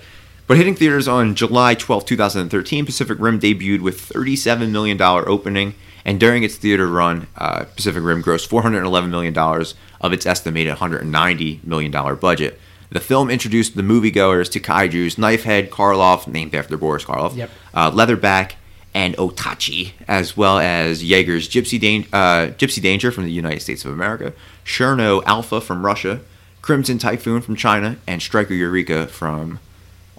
[0.51, 5.75] but hitting theaters on July twelfth, 2013, Pacific Rim debuted with 37 million dollar opening,
[6.05, 10.71] and during its theater run, uh, Pacific Rim grossed 411 million dollars of its estimated
[10.71, 12.59] 190 million dollar budget.
[12.91, 17.51] The film introduced the moviegoers to kaiju's Knifehead, Karloff, named after Boris Karloff, Yep.
[17.73, 18.55] uh, Leatherback,
[18.93, 23.85] and Otachi, as well as Jaeger's Gypsy, Dan- uh, Gypsy Danger from the United States
[23.85, 24.33] of America,
[24.67, 26.23] Cherno Alpha from Russia,
[26.61, 29.61] Crimson Typhoon from China, and Striker Eureka from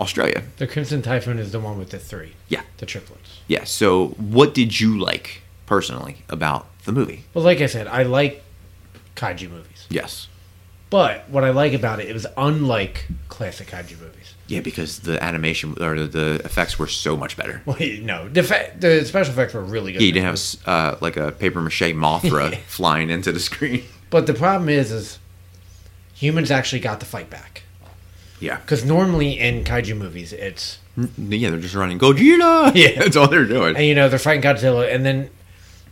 [0.02, 0.44] Australia.
[0.58, 2.34] The Crimson Typhoon is the one with the three.
[2.50, 2.64] Yeah.
[2.78, 3.40] The triplets.
[3.48, 3.64] Yeah.
[3.64, 7.24] So, what did you like personally about the movie?
[7.34, 8.44] Well, like I said, I like
[9.16, 9.88] kaiju movies.
[9.90, 10.28] Yes.
[10.90, 14.34] But what I like about it, it was unlike classic kaiju movies.
[14.48, 17.62] Yeah, because the animation or the, the effects were so much better.
[17.66, 20.02] Well, no, the, fa- the special effects were really good.
[20.02, 23.32] Yeah, you didn't have a this s uh, like a paper mache Mothra flying into
[23.32, 23.84] the screen.
[24.10, 25.20] But the problem is, is
[26.14, 27.64] humans actually got to fight back.
[28.42, 28.58] Yeah.
[28.58, 30.80] Because normally in kaiju movies, it's
[31.18, 32.72] Yeah, they're just running Gogeta.
[32.76, 33.00] Yeah.
[33.00, 33.76] that's all they're doing.
[33.78, 35.30] and you know they're fighting Godzilla, and then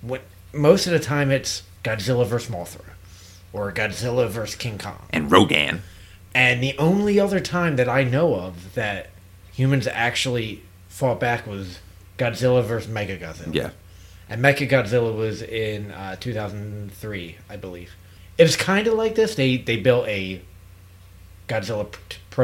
[0.01, 0.19] when
[0.53, 2.81] most of the time it's Godzilla versus Mothra,
[3.53, 5.01] or Godzilla versus King Kong.
[5.13, 5.81] And Rodan.
[6.35, 9.09] And the only other time that I know of that
[9.53, 11.79] humans actually fought back was
[12.17, 13.53] Godzilla versus Mechagodzilla.
[13.53, 13.69] Yeah.
[14.29, 17.93] And Mechagodzilla was in uh, 2003, I believe.
[18.37, 19.35] It was kind of like this.
[19.35, 20.41] They they built a
[21.47, 21.91] Godzilla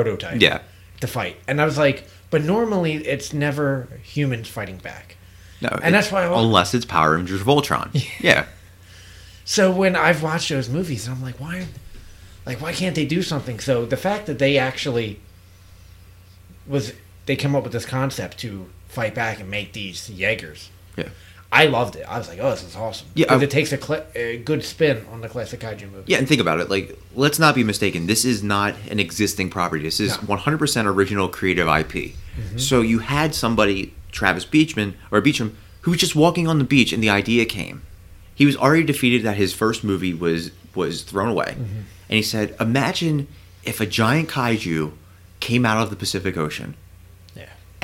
[0.04, 0.60] prototype Yeah.
[1.00, 5.16] to fight, and I was like, but normally it's never humans fighting back.
[5.62, 7.90] No, And that's why I- unless it's Power Rangers Voltron.
[8.20, 8.46] yeah.
[9.46, 11.68] So when I've watched those movies, I'm like, why,
[12.46, 13.60] like, why can't they do something?
[13.62, 15.20] So the fact that they actually
[16.68, 16.92] was
[17.26, 20.70] they come up with this concept to fight back and make these Jaegers.
[20.98, 21.10] Yeah.
[21.56, 22.04] I loved it.
[22.04, 23.08] I was like, oh, this is awesome.
[23.16, 26.04] Yeah, I- it takes a, cl- a good spin on the classic kaiju movie.
[26.08, 26.70] Yeah, and think about it.
[26.70, 28.08] Like, let's not be mistaken.
[28.08, 29.84] This is not an existing property.
[29.84, 30.36] This is No.
[30.36, 31.94] 100% original creative IP.
[31.94, 32.58] Mm-hmm.
[32.58, 36.92] So you had somebody, Travis Beachman or Beecham, who was just walking on the beach,
[36.92, 37.84] and the idea came.
[38.34, 41.80] He was already defeated that his first movie was was thrown away, mm-hmm.
[42.10, 43.28] and he said, "Imagine
[43.64, 44.92] if a giant kaiju
[45.40, 46.76] came out of the Pacific Ocean."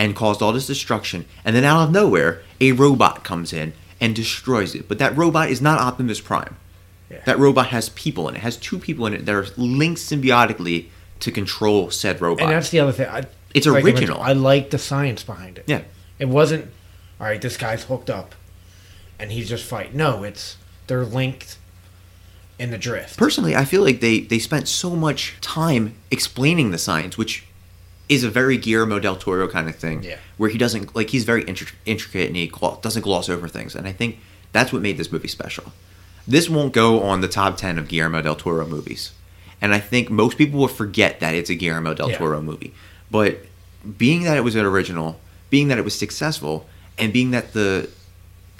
[0.01, 1.25] And caused all this destruction.
[1.45, 4.87] And then out of nowhere, a robot comes in and destroys it.
[4.87, 6.55] But that robot is not Optimus Prime.
[7.07, 7.21] Yeah.
[7.25, 8.39] That robot has people in it.
[8.39, 10.87] It has two people in it that are linked symbiotically
[11.19, 12.45] to control said robot.
[12.45, 13.09] And that's the other thing.
[13.09, 14.19] I, It's like original.
[14.19, 15.65] I like the science behind it.
[15.67, 15.83] Yeah.
[16.17, 16.65] It wasn't,
[17.19, 18.33] all right, this guy's hooked up
[19.19, 19.97] and he's just fighting.
[19.97, 21.59] No, it's, they're linked
[22.57, 23.17] in the drift.
[23.17, 27.45] Personally, I feel like they, they spent so much time explaining the science, which
[28.11, 30.03] is a very Guillermo del Toro kind of thing.
[30.03, 30.17] Yeah.
[30.35, 33.73] Where he doesn't, like, he's very intri- intricate and he doesn't gloss over things.
[33.73, 34.19] And I think
[34.51, 35.71] that's what made this movie special.
[36.27, 39.13] This won't go on the top 10 of Guillermo del Toro movies.
[39.61, 42.17] And I think most people will forget that it's a Guillermo del Yeah.
[42.17, 42.73] Toro movie.
[43.09, 43.45] But
[43.97, 47.89] being that it was an original, being that it was successful, and being that the,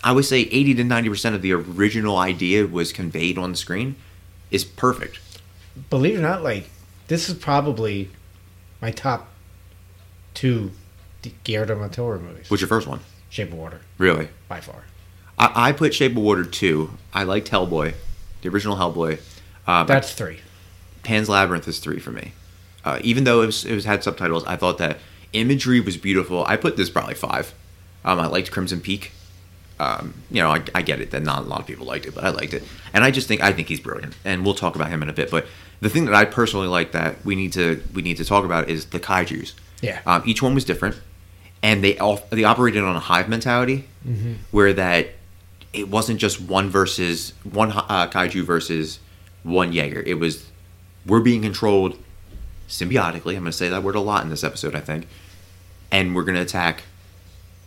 [0.02, 3.98] I would say 80 to 90% of the original idea was conveyed on the screen
[4.50, 5.20] is perfect.
[5.90, 6.70] Believe it or not, like,
[7.10, 8.10] this is probably
[8.82, 9.28] my top
[10.34, 10.72] two
[11.44, 12.50] Guillermo del Toro movies.
[12.50, 13.00] What's your first one?
[13.30, 14.30] Shape of Water, Really?
[14.48, 14.84] by far.
[15.38, 16.92] I, I put Shape of Water 2.
[17.14, 17.94] I liked Hellboy,
[18.42, 19.20] the original Hellboy.
[19.68, 20.40] Um, That's three.
[21.04, 22.34] Pan's Labyrinth is 3 for me.
[22.84, 24.98] Uh, even though it, was, it was had subtitles, I thought that
[25.34, 26.44] imagery was beautiful.
[26.46, 27.54] I put this probably 5.
[28.04, 29.12] Um, I liked Crimson Peak.
[29.80, 32.14] Um, you know, I, I get it that not a lot of people liked it,
[32.14, 32.62] but I liked it,
[32.94, 35.14] and I just think I think he's brilliant, and we'll talk about him in a
[35.14, 35.32] bit.
[35.32, 35.48] But
[35.80, 38.70] the thing that I personally like that we need to we need to talk about
[38.70, 39.56] is the kaiju's.
[39.82, 40.00] Yeah.
[40.06, 40.96] Um, each one was different,
[41.64, 43.88] and they all they operated on a hive mentality,
[44.52, 45.08] where that
[45.74, 49.00] it wasn't just one versus one uh, kaiju versus
[49.44, 50.02] one Jaeger.
[50.06, 50.50] It was
[51.06, 51.98] we're being controlled
[52.68, 53.36] symbiotically.
[53.36, 55.08] I'm going to say that word a lot in this episode, I think,
[55.92, 56.84] and we're going to attack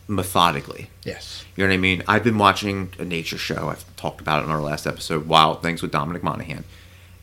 [0.06, 0.90] methodically.
[1.04, 1.44] Yes.
[1.56, 2.02] You know what I mean?
[2.06, 3.68] I've been watching a nature show.
[3.68, 6.64] I've talked about it in our last episode, Wild Things with Dominic Monaghan.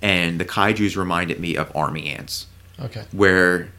[0.01, 2.47] And the kaijus reminded me of army ants,
[2.79, 3.03] Okay.
[3.11, 3.69] where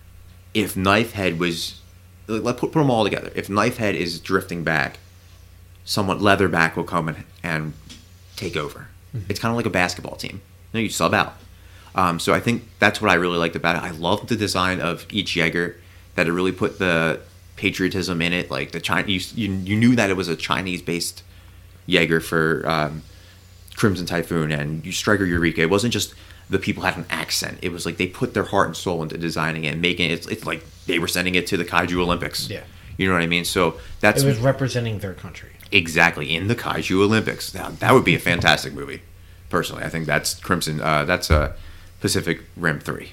[0.54, 1.80] if Knifehead was,
[2.26, 3.30] let's put, put them all together.
[3.34, 4.98] If Knifehead is drifting back,
[5.84, 7.72] someone Leatherback will come and, and
[8.36, 8.88] take over.
[9.28, 10.40] It's kind of like a basketball team.
[10.72, 11.34] You, know, you sub out.
[11.94, 13.82] Um, so I think that's what I really liked about it.
[13.82, 15.76] I loved the design of each Jaeger,
[16.14, 17.20] that it really put the
[17.56, 18.50] patriotism in it.
[18.50, 21.22] Like the China, you, you, you knew that it was a Chinese-based
[21.86, 23.02] Jaeger for um,
[23.76, 25.62] Crimson Typhoon and you Striker Eureka.
[25.62, 26.14] It wasn't just
[26.52, 27.58] the people had an accent.
[27.62, 30.14] It was like they put their heart and soul into designing it and making it.
[30.14, 32.48] It's, it's like they were sending it to the Kaiju Olympics.
[32.48, 32.62] Yeah.
[32.98, 33.44] You know what I mean?
[33.44, 35.50] So that's It was representing their country.
[35.72, 37.50] exactly in the Kaiju Olympics.
[37.52, 39.00] That, that would be a fantastic movie.
[39.48, 40.80] Personally, I think that's Crimson.
[40.80, 41.54] Uh, that's uh,
[42.00, 43.12] Pacific Rim Three,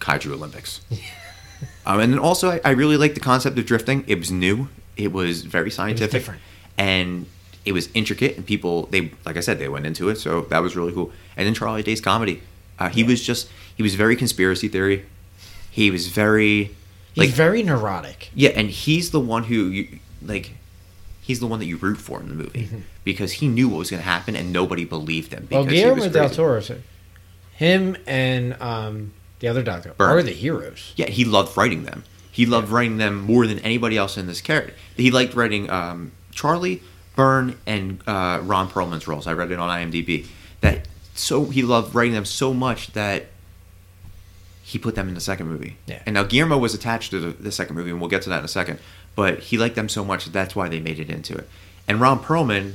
[0.00, 0.80] Kaiju Olympics.
[1.86, 4.04] um, and then also, I, I really like the concept of drifting.
[4.06, 4.68] It was new.
[4.96, 6.40] It was very scientific, different.
[6.78, 7.26] and
[7.64, 8.36] it was intricate.
[8.36, 11.12] And people, they like I said, they went into it, so that was really cool.
[11.36, 12.42] And then Charlie Day's comedy.
[12.78, 13.06] Uh, he Yeah.
[13.08, 15.04] was just he was very conspiracy theory.
[15.70, 16.74] He was very
[17.14, 18.30] He's like very neurotic.
[18.34, 20.52] yeah, and he's the one who, you, like,
[21.22, 22.78] he's the one that you root for in the movie Mm-hmm.
[23.04, 25.48] because he knew what was going to happen and nobody believed him.
[25.50, 26.30] Well, Because he Guillermo del.
[26.30, 26.62] Toro,
[27.56, 30.10] him and um, the other doctor Burn.
[30.10, 30.92] are the heroes.
[30.96, 32.04] Yeah, he loved writing them.
[32.30, 34.74] He loved writing them more than anybody else in this character.
[34.96, 36.82] He liked writing um, Charlie,
[37.14, 39.26] Burn, and uh, Ron Perlman's roles.
[39.26, 40.26] I read it on IMDb.
[40.60, 40.86] That
[41.18, 43.26] so he loved writing them so much that
[44.62, 45.76] he put them in the second movie.
[45.86, 46.02] Yeah.
[46.06, 48.40] And now Guillermo was attached to the, the second movie, and we'll get to that
[48.40, 48.80] in a second.
[49.14, 51.48] But he liked them so much that that's why they made it into it.
[51.86, 52.74] And Ron Perlman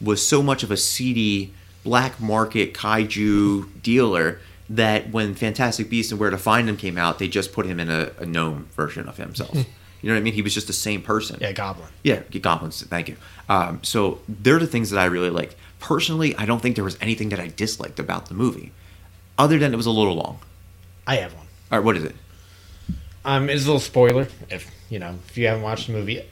[0.00, 1.52] was so much of a seedy
[1.84, 7.18] black market kaiju dealer that when Fantastic Beasts and Where to Find Them came out,
[7.18, 9.54] they just put him in a, a gnome version of himself.
[9.54, 9.64] you
[10.08, 10.32] know what I mean?
[10.32, 11.38] He was just the same person.
[11.40, 11.88] Yeah, Goblin.
[12.02, 12.82] Yeah, goblins.
[12.82, 13.16] Thank you.
[13.48, 15.54] Um, so they're the things that I really liked.
[15.78, 18.72] Personally, I don't think there was anything that I disliked about the movie,
[19.38, 20.38] other than it was a little long.
[21.06, 21.46] I have one.
[21.70, 22.16] All right, what is it?
[23.24, 26.22] Um, it's a little spoiler if you know if you haven't watched the movie.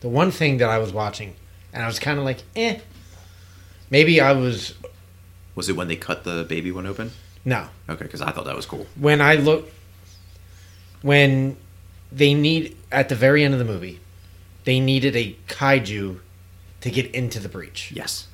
[0.00, 1.34] The one thing that I was watching,
[1.72, 2.78] and I was kind of like, eh.
[3.90, 4.74] Maybe I was
[5.54, 7.10] Was it when they cut the baby one open?
[7.44, 7.68] no.
[7.88, 8.86] Okay, because I thought that was cool.
[8.96, 9.70] When I look,
[11.02, 11.56] when
[12.12, 14.00] they need at the very end of the movie,
[14.64, 16.20] they needed a kaiju
[16.80, 18.26] to get into the breach, Yes.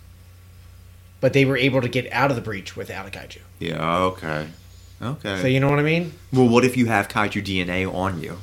[1.24, 3.38] But they were able to get out of the breach without a kaiju.
[3.58, 3.96] Yeah.
[4.12, 4.46] Okay.
[5.00, 5.40] Okay.
[5.40, 6.12] So you know what I mean?
[6.30, 8.37] well, what if you have kaiju DNA on you?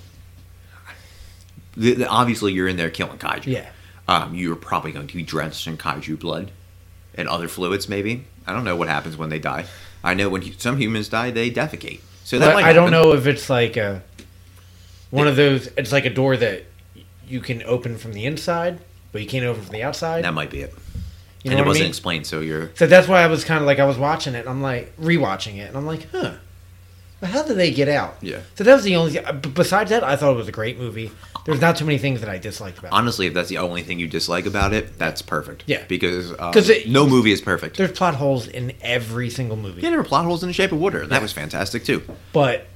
[1.77, 3.45] The, the- obviously, you're in there killing kaiju.
[3.45, 3.69] Yeah.
[4.07, 6.49] Um, you're probably going to be drenched in kaiju blood
[7.13, 7.87] and other fluids.
[7.87, 9.65] Maybe I don't know what happens when they die.
[10.03, 11.99] I know when some humans die, they defecate.
[12.23, 14.01] So that might I don't know if it's like a
[15.11, 15.67] one of those.
[15.77, 16.63] It's like a door that
[17.27, 18.79] you can open from the inside,
[19.11, 20.23] but you can't open from the outside.
[20.23, 20.73] That might be it.
[21.43, 21.89] You and it wasn't mean?
[21.89, 24.41] explained, so you're So that's why I was kind of like I was watching it.
[24.41, 26.33] and I'm like rewatching it, and I'm like, huh.
[27.19, 28.15] But how did they get out?
[28.21, 28.39] Yeah.
[28.55, 29.19] So that was the only.
[29.19, 31.11] uh, Besides that, I thought it was a great movie.
[31.45, 32.89] There's not too many things that I disliked about.
[32.89, 32.93] it.
[32.93, 35.63] honestly, if that's the only thing you dislike about it, that's perfect.
[35.67, 35.83] Yeah.
[35.87, 37.77] because um, 'Cause it- no movie is perfect.
[37.77, 40.71] There's plot holes in every single movie, Yeah, there were plot holes in the Shape
[40.71, 41.01] of Water.
[41.01, 41.21] and That Yeah.
[41.23, 42.03] was fantastic too.
[42.33, 42.67] but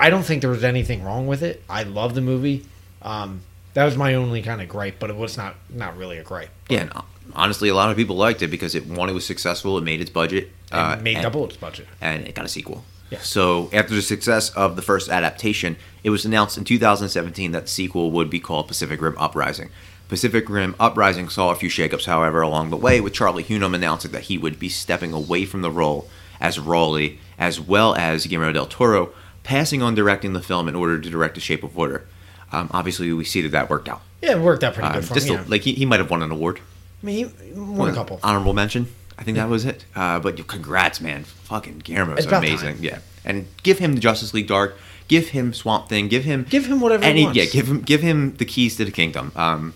[0.00, 1.62] I don't think there was anything wrong with it.
[1.68, 2.64] I love the movie.
[3.02, 3.42] Um,
[3.74, 6.50] that was my only kind of gripe, but it was not not really a gripe.
[6.68, 7.02] Yeah, and uh,
[7.34, 10.00] honestly, a lot of people liked it because it one, it was successful, it made
[10.00, 11.86] its budget, And uh, made and, double its budget.
[12.00, 12.84] and it got a sequel.
[13.10, 13.18] Yeah.
[13.20, 17.68] So after the success of the first adaptation, it was announced in 2017 that the
[17.68, 19.68] sequel would be called Pacific Rim Uprising.
[20.08, 24.12] Pacific Rim Uprising saw a few shakeups, however, along the way, with Charlie Hunnam announcing
[24.12, 26.08] that he would be stepping away from the role
[26.40, 29.10] as Raleigh, as well as Guillermo del Toro,
[29.42, 32.06] passing on directing the film in order to direct The Shape of Water.
[32.50, 34.02] Um, obviously, we see that that worked out.
[34.20, 35.34] Yeah, it worked out pretty Uh, good for just him.
[35.36, 35.44] yeah.
[35.48, 36.60] like he, he might have won an award.
[37.02, 38.20] I mean, he won a couple.
[38.22, 38.86] Honorable mention.
[39.18, 39.84] I think that was it.
[39.94, 41.24] Uh, but congrats, man.
[41.24, 42.74] Fucking Guillermo's is amazing.
[42.76, 42.84] time.
[42.84, 42.98] Yeah.
[43.24, 44.76] And give him the Justice League Dark.
[45.08, 46.08] Give him Swamp Thing.
[46.08, 47.36] Give him Give him whatever he any wants.
[47.36, 47.44] yeah.
[47.46, 49.32] Give him give him the keys to the kingdom.
[49.36, 49.74] Um,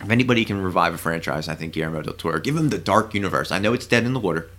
[0.00, 2.38] if anybody can revive a franchise, I think Guillermo del Toro.
[2.40, 3.50] Give him the Dark Universe.
[3.50, 4.50] I know it's dead in the water.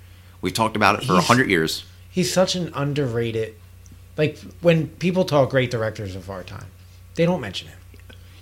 [0.42, 1.86] We've talked about it for hundred years.
[2.10, 3.56] He's such an underrated.
[4.18, 6.68] Like when people talk great directors of our time,
[7.16, 7.80] they don't mention him.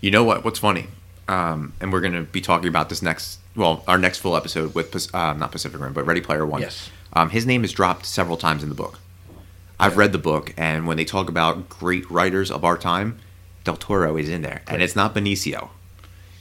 [0.02, 0.44] You know what?
[0.44, 0.88] What's funny?
[1.28, 4.74] Um, and we're going to be talking about this next, well, our next full episode
[4.74, 6.62] with, uh, not Pacific Rim, but Ready Player One.
[6.62, 6.90] Yes.
[7.14, 9.00] Um, his name is dropped several times in the book.
[9.80, 13.20] I've read the book, and when they talk about great writers of our time,
[13.64, 14.62] Del Toro is in there.
[14.68, 15.70] And it's not Benicio,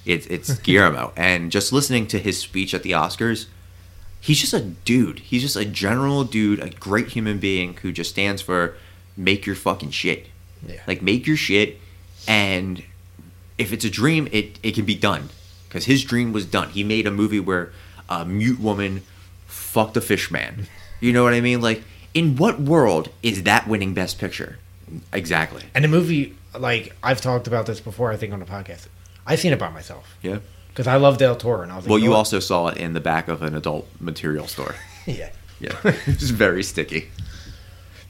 [0.04, 1.12] it's, it's Guillermo.
[1.16, 3.46] And just listening to his speech at the Oscars,
[4.20, 5.20] he's just a dude.
[5.20, 8.76] He's just a general dude, a great human being who just stands for
[9.16, 10.26] make your fucking shit.
[10.66, 10.80] Yeah.
[10.86, 11.78] Like, make your shit,
[12.28, 12.82] and
[13.58, 15.30] if it's a dream, it, it can be done.
[15.72, 16.68] Because his dream was done.
[16.68, 17.72] He made a movie where
[18.10, 19.00] a mute woman
[19.46, 20.66] fucked a fish man.
[21.00, 21.62] You know what I mean?
[21.62, 21.82] Like,
[22.12, 24.58] in what world is that winning Best Picture?
[25.14, 25.62] Exactly.
[25.74, 28.88] And the movie, like I've talked about this before, I think on the podcast.
[29.26, 30.40] I've seen it by myself Yeah.
[30.68, 32.92] because I love Del Toro, and I was like, Well, you also saw it in
[32.92, 34.74] the back of an adult material store.
[35.06, 35.30] yeah.
[35.58, 35.72] Yeah.
[35.84, 37.08] it's very sticky.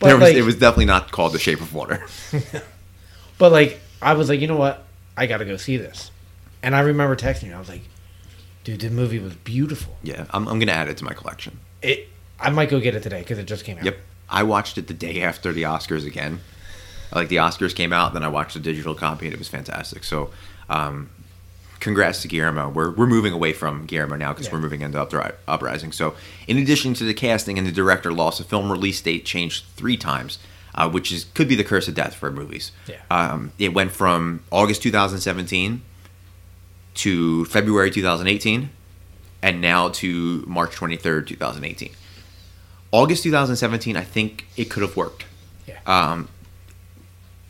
[0.00, 2.04] But There was, like, it was definitely not called The Shape of Water.
[3.38, 4.84] but like I was like, you know what?
[5.16, 6.10] I got to go see this,
[6.62, 7.54] and I remember texting you.
[7.54, 7.82] I was like,
[8.64, 9.96] dude, the movie was beautiful.
[10.02, 11.58] Yeah, I'm, I'm going to add it to my collection.
[11.82, 12.08] It.
[12.40, 13.84] I might go get it today because it just came out.
[13.84, 13.98] Yep.
[14.28, 16.40] I watched it the day after the Oscars again.
[17.14, 20.02] Like the Oscars came out, then I watched the digital copy and it was fantastic.
[20.02, 20.30] So,
[20.70, 21.10] um,
[21.80, 22.68] congrats to Guillermo.
[22.70, 24.54] We're, we're moving away from Guillermo now because Yeah.
[24.54, 25.92] we're moving into Upri- Uprising.
[25.92, 26.14] So,
[26.46, 29.96] in addition to the casting and the director loss, the film release date changed three
[29.96, 30.38] times,
[30.74, 32.72] uh, which is could be the curse of death for movies.
[32.86, 32.96] Yeah.
[33.10, 35.82] Um, it went from August 2017
[36.94, 38.70] to February 2018,
[39.42, 41.90] and now to March 23rd, 2018.
[42.92, 45.24] August 2017, I think it could have worked.
[45.66, 45.78] Yeah.
[45.86, 46.28] Um,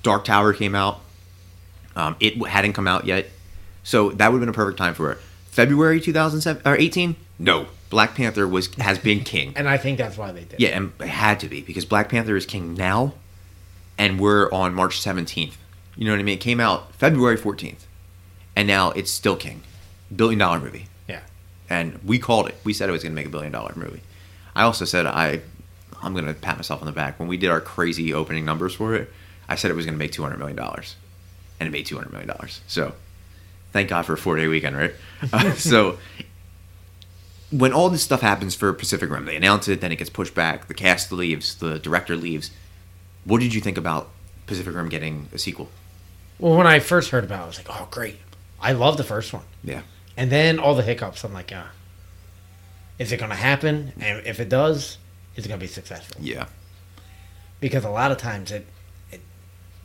[0.02, 1.00] Dark Tower came out.
[1.96, 3.26] Um, it hadn't come out yet.
[3.82, 5.18] So that would have been a perfect time for it.
[5.50, 7.16] February 2007 or 18?
[7.38, 7.66] No.
[7.90, 9.52] Black Panther was has been king.
[9.54, 10.60] And I think that's why they did.
[10.60, 13.14] Yeah, and it had to be because Black Panther is king now,
[13.98, 15.54] and we're on March 17th.
[15.96, 16.38] You know what I mean?
[16.38, 17.84] It came out February 14th,
[18.56, 19.62] and now it's still king.
[20.14, 20.86] Billion dollar movie.
[21.08, 21.20] Yeah.
[21.70, 22.56] And we called it.
[22.64, 24.02] We said it was going to make a billion dollar movie.
[24.54, 25.40] I also said I,
[26.02, 27.18] I'm going to pat myself on the back.
[27.18, 29.10] When we did our crazy opening numbers for it,
[29.48, 30.96] I said it was going to make 200 million dollars,
[31.58, 32.60] and it made 200 million dollars.
[32.66, 32.94] So,
[33.72, 34.94] thank God for a four day weekend, right?
[35.32, 35.98] Uh, so,
[37.50, 40.34] when all this stuff happens for Pacific Rim, they announce it, then it gets pushed
[40.34, 40.68] back.
[40.68, 42.50] The cast leaves, the director leaves.
[43.24, 44.08] What did you think about
[44.46, 45.68] Pacific Rim getting a sequel?
[46.38, 48.16] Well, when I first heard about it, I was like, oh, great.
[48.62, 49.42] I love the first one.
[49.64, 49.82] Yeah.
[50.16, 51.70] And then all the hiccups, I'm like, ah,
[52.98, 53.92] is it going to happen?
[54.00, 54.98] And if it does,
[55.36, 56.20] is it going to be successful?
[56.22, 56.46] Yeah.
[57.60, 58.66] Because a lot of times it,
[59.10, 59.20] it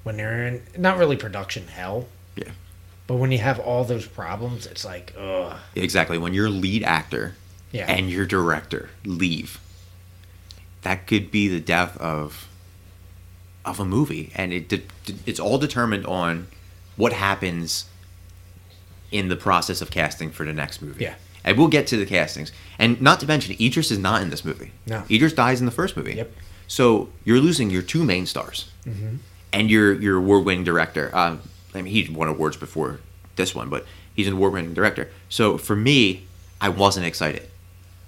[0.04, 2.52] when they're in, not really production hell, Yeah.
[3.08, 5.58] but when you have all those problems, it's like, ugh.
[5.76, 6.18] Exactly.
[6.18, 7.36] When your lead actor
[7.72, 7.86] Yeah.
[7.92, 9.60] and your director leave,
[10.84, 12.48] that could be the death of
[13.66, 14.84] of a movie, and it de-
[15.26, 16.48] it's all determined on
[16.96, 17.84] what happens
[19.12, 21.04] in the process of casting for the next movie.
[21.04, 21.16] Yeah.
[21.44, 24.44] And we'll get to the castings, and not to mention, Idris is not in this
[24.44, 24.72] movie.
[24.86, 25.04] No.
[25.10, 26.16] Idris dies in the first movie.
[26.16, 26.32] Yep.
[26.68, 28.70] So you're losing your two main stars,
[29.54, 31.10] and your your award-winning director.
[31.16, 31.40] Um,
[31.74, 33.00] I mean, he won awards before
[33.38, 35.10] this one, but he's an award-winning director.
[35.30, 36.28] So for me,
[36.60, 37.44] I wasn't excited.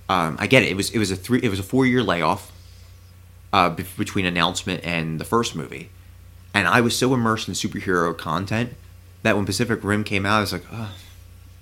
[0.10, 0.70] Um, I get it.
[0.70, 2.52] It was it was a three it was a four year layoff
[3.54, 5.90] uh, be- between announcement and the first movie,
[6.54, 8.74] and I was so immersed in superhero content
[9.24, 10.96] that when Pacific Rim came out, I was like, oh,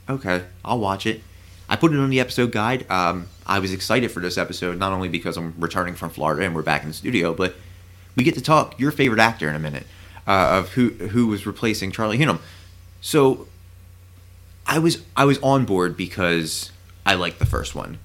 [0.09, 1.21] okay, I'll watch it.
[1.69, 2.89] I put it on the episode guide.
[2.89, 6.55] Um, I was excited for this episode not only because I'm returning from Florida and
[6.55, 7.55] we're back in the studio, but
[8.15, 9.85] we get to talk your favorite actor in a minute
[10.27, 12.39] uh, of who who was replacing Charlie Hunnam.
[13.01, 13.47] So
[14.65, 16.71] I was I was on board because
[17.05, 17.99] I liked the first one.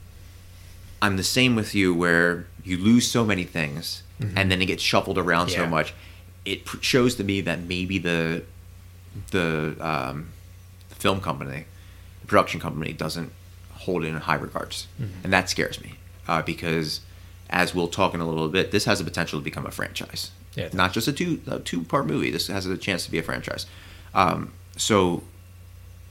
[1.00, 4.02] I'm the same with you where you lose so many things
[4.36, 5.94] and then it gets shuffled around so much.
[6.44, 8.44] It pr- shows to me that maybe the
[9.30, 10.28] the um,
[10.90, 11.64] film company,
[12.20, 13.32] the production company doesn't
[13.72, 14.86] hold it in high regards,
[15.24, 15.94] and that scares me
[16.28, 17.00] uh, because
[17.50, 20.30] as we'll talk in a little bit, this has the potential to become a franchise.
[20.54, 20.68] Yeah.
[20.72, 22.30] Not just a two a two part movie.
[22.30, 23.66] This has a chance to be a franchise.
[24.14, 25.22] Um, so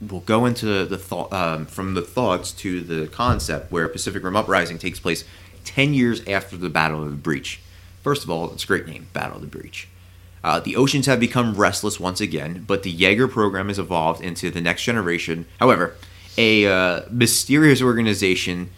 [0.00, 4.36] we'll go into the thought um, from the thoughts to the concept where Pacific Rim
[4.36, 5.24] Uprising takes place
[5.64, 7.60] ten years after the Battle of the Breach.
[8.02, 9.88] First of all, it's a great name, Battle of the Breach.
[10.44, 14.50] Uh, the oceans have become restless once again, but the Jaeger program has evolved into
[14.50, 15.46] the next generation.
[15.60, 15.94] However,
[16.36, 18.70] a uh, mysterious organization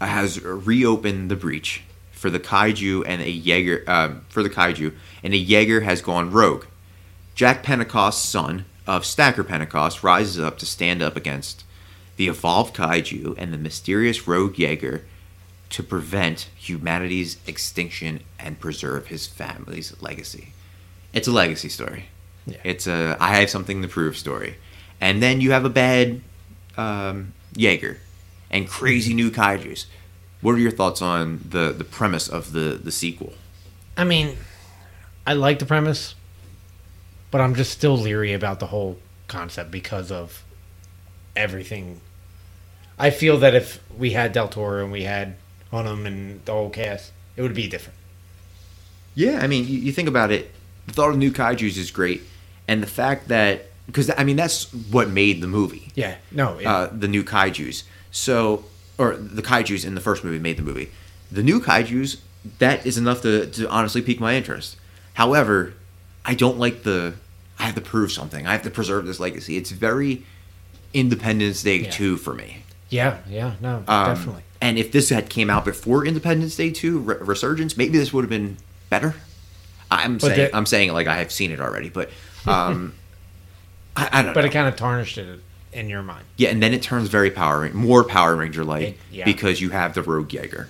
[0.00, 5.32] has reopened the breach for the kaiju and a Jaeger um, for the kaiju, and
[5.32, 6.66] a Jaeger has gone rogue.
[7.34, 11.64] Jack Pentecost's son of Stacker Pentecost rises up to stand up against
[12.16, 15.04] the evolved kaiju and the mysterious rogue Jaeger
[15.70, 20.52] to prevent humanity's extinction and preserve his family's legacy.
[21.12, 22.06] It's a legacy story.
[22.46, 22.58] Yeah.
[22.64, 24.56] It's a I have something to prove story.
[25.00, 26.20] And then you have a bad
[26.76, 27.98] um, Jaeger
[28.50, 29.86] and crazy new kaijus.
[30.40, 33.32] What are your thoughts on the, the premise of the, the sequel?
[33.96, 34.36] I mean,
[35.26, 36.14] I like the premise,
[37.30, 38.98] but I'm just still leery about the whole
[39.28, 40.44] concept because of
[41.36, 42.00] everything.
[42.98, 45.36] I feel that if we had Del Toro and we had
[45.72, 47.98] Hunnam and the whole cast, it would be different.
[49.14, 50.50] Yeah, I mean, you, you think about it,
[50.86, 52.22] the thought of new kaijus is great,
[52.68, 56.66] and the fact that because I mean that's what made the movie, Yeah, no, it,
[56.66, 57.84] uh, the new kaiju's.
[58.10, 58.64] So,
[58.98, 60.90] or the kaiju's in the first movie made the movie.
[61.30, 62.18] The new kaiju's
[62.58, 64.76] that is enough to, to honestly pique my interest.
[65.14, 65.74] However,
[66.24, 67.14] I don't like the
[67.58, 68.46] I have to prove something.
[68.46, 69.56] I have to preserve this legacy.
[69.56, 70.24] It's very
[70.94, 71.90] Independence Day Yeah.
[71.90, 72.64] two for me.
[72.90, 74.42] yeah, yeah, no, Um, definitely.
[74.60, 78.22] And if this had came out before Independence Day 2, Re- Resurgence, maybe this would
[78.22, 78.58] have been
[78.90, 79.14] better.
[79.96, 82.10] I'm But saying the- I'm saying it like I have seen it already, but
[82.46, 82.94] um,
[83.96, 84.46] I, I don't But know.
[84.46, 85.40] it kind of tarnished it
[85.72, 86.24] in your mind.
[86.36, 89.24] yeah, and then it turns very Power more Power Ranger like yeah.
[89.24, 90.68] because you have the Rogue Jaeger.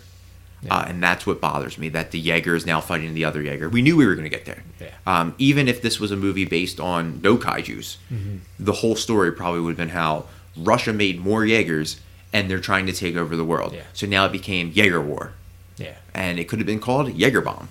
[0.62, 0.76] Yeah.
[0.78, 3.68] Uh, and that's what bothers me that the Jaeger is now fighting the other Jaeger.
[3.68, 4.62] We knew we were going to get there.
[4.80, 4.90] Yeah.
[5.08, 8.36] Um, even if this was a movie based on no kaiju's, Mm-hmm.
[8.60, 12.00] the whole story probably would have been how Russia made more Jaegers
[12.32, 13.72] and they're trying to take over the world.
[13.72, 13.82] Yeah.
[13.92, 15.32] So now it became Jaeger War
[15.78, 17.68] Yeah, and it could have been called Jaeger Bomb.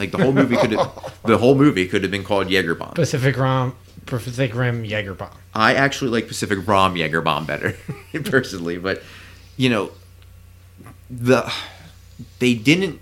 [0.00, 2.94] Like the whole movie could have, the whole movie could have been called Jaeger Bomb.
[2.94, 3.74] Pacific Rim,
[4.06, 5.36] Pacific Rim Jaeger bomb.
[5.54, 7.76] I actually like Pacific Rom Jaeger Bomb better,
[8.24, 8.78] personally.
[8.78, 9.02] But
[9.56, 9.92] you know,
[11.10, 11.52] the
[12.38, 12.98] they didn't.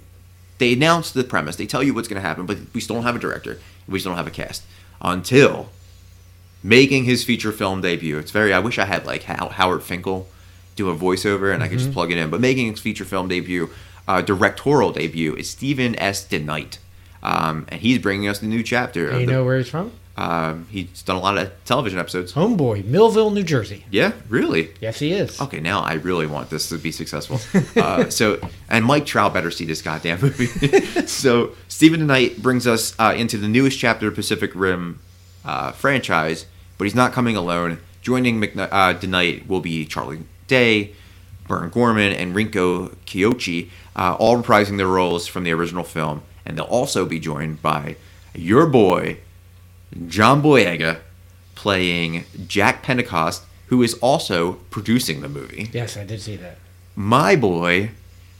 [0.59, 1.55] They announced the premise.
[1.55, 3.61] They tell you what's going to happen, but we still don't have a director.
[3.87, 4.65] We still don't have a cast
[5.01, 5.69] until
[6.65, 8.19] making his feature film debut.
[8.19, 8.53] It's very.
[8.53, 10.29] I wish I had like Howard Finkel
[10.75, 12.31] do a voiceover and I could just plug it in.
[12.31, 13.71] But making his feature film debut,
[14.07, 16.27] uh, directorial debut, is Steven S.
[16.27, 16.79] DeKnight.
[17.23, 19.11] Um, and he's bringing us the new chapter.
[19.11, 19.93] Of you the, know where he's from?
[20.19, 22.33] um, he's done a lot of television episodes.
[22.33, 23.85] Homeboy, Millville, New Jersey.
[23.89, 24.71] Yeah, really.
[24.81, 25.41] Yes, he is.
[25.41, 27.41] Okay, now I really want this to be successful.
[27.81, 30.47] Uh, so, and Mike Trout better see this goddamn movie.
[31.07, 34.99] so, Steven Knight brings us uh, into the newest chapter of Pacific Rim
[35.45, 36.47] uh, franchise,
[36.79, 37.79] but he's not coming alone.
[38.03, 40.95] Joining McKnight, uh, DeKnight will be Charlie Day,
[41.47, 46.23] Burn Gorman, and Rinko Kikuchi, uh, all reprising their roles from the original film.
[46.49, 47.97] And they'll also be joined by
[48.35, 49.19] your boy,
[50.09, 50.99] John Boyega,
[51.55, 56.57] playing Jack Pentecost, who is also producing the movie Yes, I did see that.
[56.97, 57.91] my boy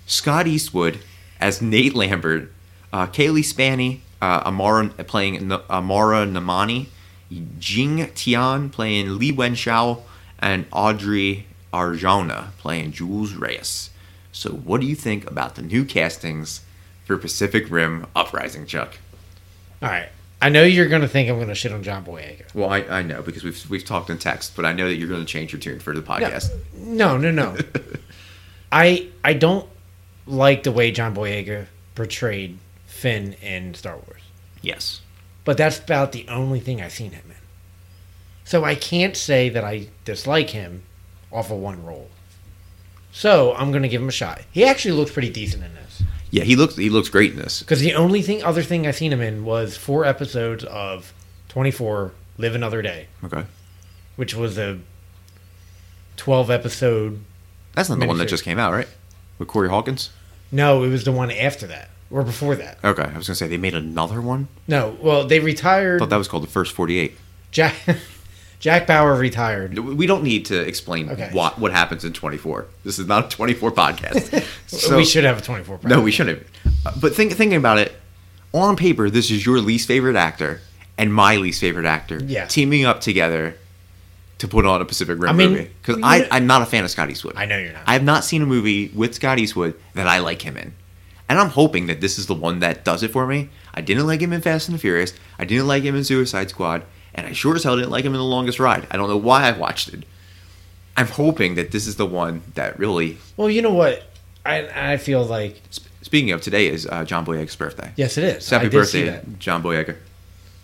[0.07, 1.01] Scott Eastwood
[1.39, 2.51] as Nate Lambert,
[2.95, 6.87] uh, Cailee Spaeny, uh, Amara playing N- Amara Namani,
[7.59, 10.03] Jing Tian playing Liwen Shao,
[10.39, 13.91] and Audrey Arjona playing Jules Reyes.
[14.33, 16.63] So, what do you think about the new castings
[17.09, 18.99] for Pacific Rim Uprising, Chuck?
[19.83, 20.11] All right.
[20.41, 22.55] I know you're going to think I'm going to shit on John Boyega.
[22.55, 25.09] Well, I, I know because we've we've talked in text, but I know that you're
[25.09, 26.51] going to change your tune for the podcast.
[26.75, 27.57] No, no, no.
[28.73, 29.69] I I don't
[30.27, 34.23] like the way John Boyega portrayed Finn in Star Wars.
[34.63, 35.01] Yes.
[35.45, 37.37] But that's about the only thing I've seen him in.
[38.45, 40.83] So I can't say that I dislike him
[41.33, 42.11] off of one role.
[43.13, 44.43] So I'm going to give him a shot.
[44.53, 45.88] He actually looks pretty decent in this.
[46.31, 47.61] Yeah, he looks he looks great in this.
[47.61, 51.13] Because the only thing, other thing I've seen him in was four episodes of
[51.49, 53.45] 24 Live Another Day, Okay.
[54.17, 54.79] which was a
[56.17, 57.21] 12 episode.
[57.75, 58.89] That's not the one that just came out, right?
[59.39, 60.11] With Corey Hawkins?
[60.51, 62.79] No, it was the one after that or before that.
[62.83, 64.49] Okay, I was gonna say they made another one.
[64.67, 66.01] No, well, they I retired.
[66.01, 67.17] thought that was called the first forty-eight.
[67.51, 67.75] Jack
[68.61, 69.79] Jack Bauer retired.
[69.79, 71.31] We don't need to explain Okay.
[71.33, 72.67] what what happens in twenty-four.
[72.85, 74.45] This is not a twenty-four podcast.
[74.67, 75.79] So- we should have a 24.
[75.79, 75.85] Podcast.
[75.89, 76.43] No, we shouldn't.
[76.85, 77.93] Uh, But think, thinking about it,
[78.53, 80.61] on paper, this is your least favorite actor
[80.99, 82.45] and my least favorite actor Yeah.
[82.47, 83.55] teaming up together
[84.39, 85.71] to put on a Pacific Rim I mean, movie.
[85.83, 87.35] Because I I'm not a fan of Scott Eastwood.
[87.37, 87.83] I know you're not.
[87.87, 90.75] I have not seen a movie with Scott Eastwood that I like him in.
[91.31, 93.49] And I'm hoping that this is the one that does it for me.
[93.75, 95.13] I didn't like him in Fast and the Furious.
[95.39, 96.83] I didn't like him in Suicide Squad.
[97.19, 98.87] And I sure as hell didn't like him in The Longest Ride.
[98.93, 100.05] I don't know why I watched it.
[100.97, 103.19] I'm hoping that this is the one that really.
[103.37, 104.05] Well, you know what?
[104.47, 105.61] I I feel like
[106.03, 107.91] Speaking of, today is uh, John Boyega's birthday.
[107.97, 108.49] yes, it is.
[108.49, 109.29] Happy I did see birthday.
[109.39, 109.97] John Boyega.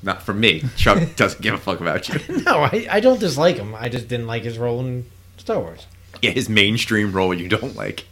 [0.02, 0.62] Not for me.
[0.76, 2.20] Chuck doesn't give a fuck about you.
[2.44, 3.74] No, I, I don't dislike him.
[3.74, 5.06] I just didn't like his role in
[5.38, 5.86] Star Wars.
[6.22, 8.06] Yeah, his mainstream role you don't like.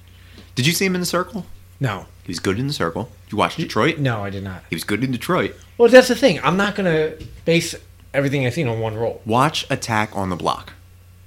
[0.56, 1.46] Did you see him in The Circle?
[1.80, 3.04] No, He was good in The Circle.
[3.26, 3.98] Did you watch Detroit?
[3.98, 4.62] no, I did not.
[4.68, 5.54] He was good in Detroit.
[5.78, 6.38] Well, that's the thing.
[6.42, 7.14] I'm not gonna
[7.44, 7.74] base
[8.14, 9.20] everything I've seen on one role.
[9.24, 10.72] Watch Attack on the Block.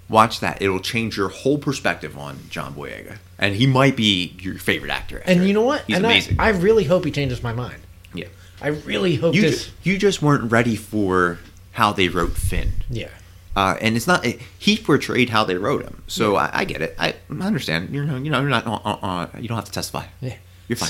[0.08, 0.62] Watch that.
[0.62, 3.18] It'll change your whole perspective on John Boyega.
[3.40, 5.22] And he might be your favorite actor.
[5.26, 5.48] And it.
[5.48, 5.84] you know what?
[5.88, 6.40] He's and I- amazing.
[6.40, 7.82] I, really hope he changes my mind.
[8.14, 8.28] yeah.
[8.62, 9.66] I really hope You, this.
[9.66, 11.40] ju- you just weren't ready for
[11.74, 12.72] how they wrote Finn.
[12.90, 13.10] yeah.
[13.56, 16.94] Uh, and it's not he portrayed how they wrote him, so I, I get it.
[17.00, 17.90] I, I understand.
[17.90, 20.04] You're you know you're not uh, uh, uh, you don't have to testify.
[20.20, 20.36] Yeah.
[20.68, 20.90] You're fine.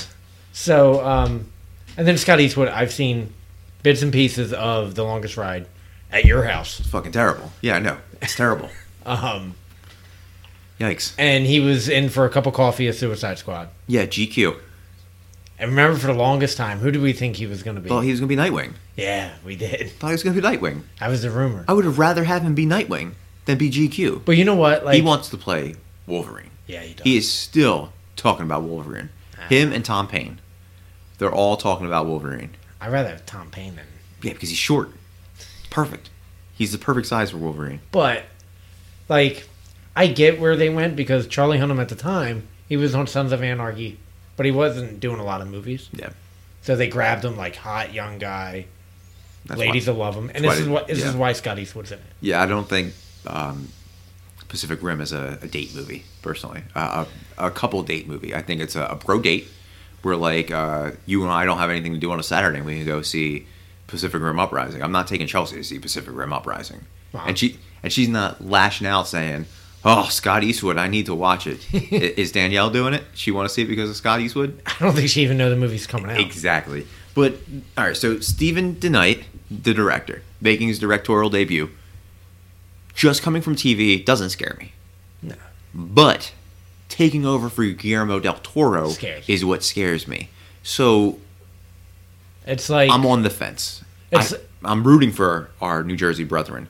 [0.52, 1.46] So, um,
[1.96, 2.66] and then Scott Eastwood.
[2.66, 3.32] I've seen
[3.84, 5.66] bits and pieces of The Longest Ride
[6.12, 6.80] at your house.
[6.80, 7.52] It's fucking terrible.
[7.60, 7.98] Yeah, I know.
[8.22, 8.70] It's terrible.
[9.06, 9.54] Um,
[10.80, 11.14] Yikes.
[11.16, 13.68] and he was in for a cup of coffee at Suicide Squad.
[13.86, 14.58] Yeah, GQ.
[15.60, 17.88] And remember, for the longest time, who did we think he was going to be?
[17.88, 18.72] Thought he was gonna be Nightwing.
[18.96, 19.92] yeah, we did.
[19.92, 20.82] Thought he was gonna be Nightwing.
[20.98, 21.64] That was the rumor.
[21.68, 23.12] I would have rather have him be Nightwing
[23.44, 24.24] than be GQ.
[24.24, 24.84] But you know what?
[24.84, 25.76] Like, he wants to play
[26.06, 26.50] Wolverine.
[26.66, 27.04] yeah, he does.
[27.04, 29.10] He is still talking about Wolverine.
[29.48, 30.40] Him and Tom Payne.
[31.18, 32.50] They're all talking about Wolverine.
[32.80, 33.86] I'd rather have Tom Payne than.
[34.20, 34.90] Yeah, because he's short.
[35.70, 36.10] Perfect.
[36.54, 37.80] He's the perfect size for Wolverine.
[37.92, 38.24] But,
[39.08, 39.48] like,
[39.94, 43.32] I get where they went because Charlie Hunnam at the time, he was on Sons
[43.32, 43.98] of Anarchy,
[44.36, 45.88] but he wasn't doing a lot of movies.
[45.92, 46.10] Yeah.
[46.62, 48.66] So they grabbed him like hot young guy.
[49.46, 51.10] That's ladies why- will love him, and this is what this yeah.
[51.10, 52.04] is why Scott Eastwood's in it.
[52.20, 52.92] Yeah, I don't think
[53.26, 53.68] um,
[54.48, 56.62] Pacific Rim is a, a date movie, personally.
[56.74, 57.04] Uh,
[57.38, 58.34] a, a couple date movie.
[58.34, 59.46] I think it's a, a pro date
[60.02, 62.60] where, like, uh, you and I don't have anything to do on a Saturday.
[62.60, 63.46] We can go see
[63.86, 64.82] Pacific Rim Uprising.
[64.82, 66.86] I'm not taking Chelsea to see Pacific Rim Uprising.
[67.12, 67.24] Wow.
[67.26, 69.46] And she and she's not lashing out saying,
[69.84, 73.04] "Oh, Scott Eastwood, I need to watch it." Is Danielle doing it?
[73.14, 74.60] She want to see it because of Scott Eastwood?
[74.66, 76.20] I don't think she even know the movie's coming out.
[76.20, 76.86] Exactly.
[77.14, 77.36] But
[77.78, 81.70] all right, so Steven DeKnight, the director, making his directorial debut,
[82.94, 84.72] just coming from TV doesn't scare me.
[85.22, 85.34] No.
[85.74, 86.32] But
[86.88, 89.28] taking over for Guillermo del Toro Scares.
[89.28, 90.28] is what scares me.
[90.62, 91.18] So
[92.46, 93.82] It's like I'm on the fence.
[94.10, 96.68] It's- I, I'm rooting for our New Jersey brethren.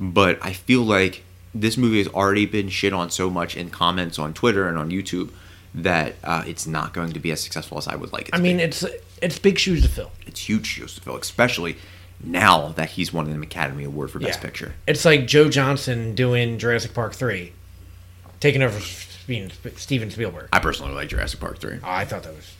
[0.00, 1.22] but I feel like
[1.54, 4.90] this movie has already been shit on so much in comments on Twitter and on
[4.90, 5.30] YouTube
[5.74, 8.32] that uh, it's not going to be as successful as I would like it.
[8.32, 8.84] To I mean, it's
[9.22, 10.10] it's big shoes to fill.
[10.26, 11.76] it's huge shoes to fill, especially
[12.22, 14.74] now that he's won an Academy Award for Best Picture.
[14.86, 17.52] It's like Joe Johnston doing Jurassic Park three,
[18.40, 18.78] taking over
[19.26, 20.48] being Steven Spielberg.
[20.52, 21.78] I personally like Jurassic Park three.
[21.82, 22.52] Oh, I thought that was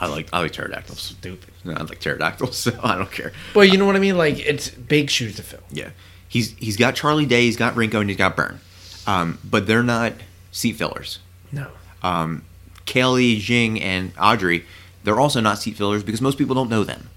[0.00, 1.00] I like I like pterodactyls.
[1.00, 1.52] stupid.
[1.64, 3.32] No, I like pterodactyls, so I don't care.
[3.54, 4.16] But you know what I mean?
[4.16, 5.60] Like it's big shoes to fill.
[5.70, 5.90] Yeah,
[6.28, 8.60] he's he's got Charlie Day, he's got Rinko, and he's got Burn,
[9.06, 10.14] um, but they're not
[10.50, 11.18] seat fillers.
[11.52, 11.68] No.
[12.02, 12.44] Um,
[12.86, 14.64] Cailee, Jing, and Audrey,
[15.04, 17.10] they're also not seat fillers because most people don't know them.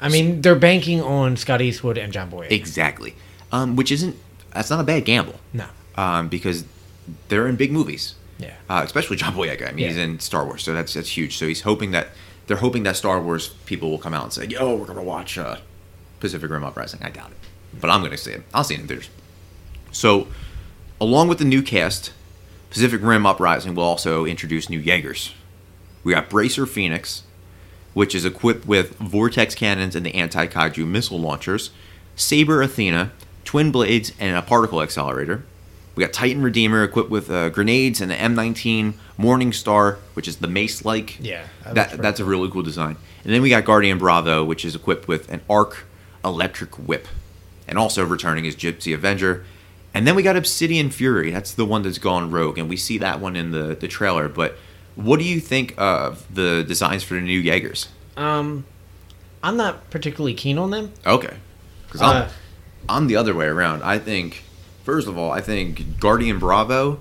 [0.00, 2.52] I mean, they're banking on Scott Eastwood and John Boyega.
[2.52, 3.14] Exactly,
[3.50, 4.16] um, which isn't
[4.52, 5.66] that's not a bad gamble no.
[5.96, 6.64] um, because
[7.28, 8.14] they're in big movies.
[8.38, 8.54] Yeah.
[8.70, 9.68] uh, especially John Boyega.
[9.68, 11.36] I mean, he's in Star Wars, so that's that's huge.
[11.36, 12.08] So he's hoping that
[12.46, 15.36] they're hoping that Star Wars people will come out and say, "Yo, we're gonna watch
[15.36, 15.56] uh,
[16.20, 17.36] Pacific Rim Uprising." I doubt it,
[17.80, 18.42] but I'm gonna see it.
[18.54, 19.10] I'll see it in theaters.
[19.90, 20.28] So,
[21.00, 22.12] along with the new cast,
[22.70, 25.34] Pacific Rim Uprising will also introduce new Jaegers.
[26.04, 27.24] We got Bracer Phoenix,
[27.94, 31.70] which is equipped with vortex cannons and the anti kaiju missile launchers,
[32.14, 33.12] Saber Athena,
[33.44, 35.44] twin blades, and a particle accelerator.
[35.98, 40.36] We got Titan Redeemer equipped with uh, grenades and an M19 Morning Star, which is
[40.36, 41.18] the mace like.
[41.18, 42.96] Yeah, that that, that's a really cool design.
[43.24, 45.86] And then we got Guardian Bravo, which is equipped with an arc
[46.24, 47.08] electric whip,
[47.66, 49.44] and also returning is Gypsy Avenger.
[49.92, 51.32] And then we got Obsidian Fury.
[51.32, 54.28] That's the one that's gone rogue, and we see that one in the the trailer.
[54.28, 54.56] But
[54.94, 57.88] what do you think of the designs for the new Jaegers?
[58.16, 58.66] Um,
[59.42, 60.92] I'm not particularly keen on them.
[61.04, 61.38] Okay,
[61.88, 62.28] because I'm Uh,
[62.88, 63.82] I'm the other way around.
[63.82, 64.44] I think
[64.88, 67.00] first of all, I think Guardian Bravo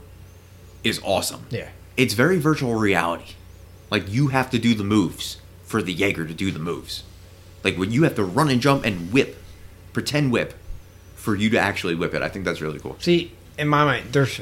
[0.84, 1.46] is awesome.
[1.50, 1.70] Yeah.
[1.96, 3.36] It's very virtual reality.
[3.90, 7.04] Like you have to do the moves for the Jaeger to do the moves.
[7.64, 9.38] Like when you have to run and jump and whip,
[9.94, 10.54] pretend whip,
[11.16, 12.22] for you to actually whip it.
[12.22, 12.98] I think that's really cool.
[13.00, 14.42] See, in my mind, there's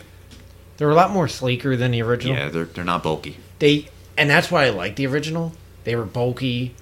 [0.77, 2.35] they're a lot more sleeker than the original.
[2.35, 3.37] Yeah, they're they're not bulky.
[3.59, 5.53] They and that's why I like the original.
[5.83, 6.73] They were bulky.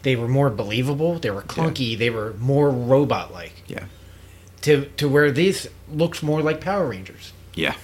[0.00, 1.18] They were more believable.
[1.18, 1.96] They were clunky.
[1.98, 3.52] They were more robot like.
[3.66, 3.84] Yeah.
[4.64, 7.32] To to where this looks more like Power Rangers.
[7.54, 7.74] Yeah.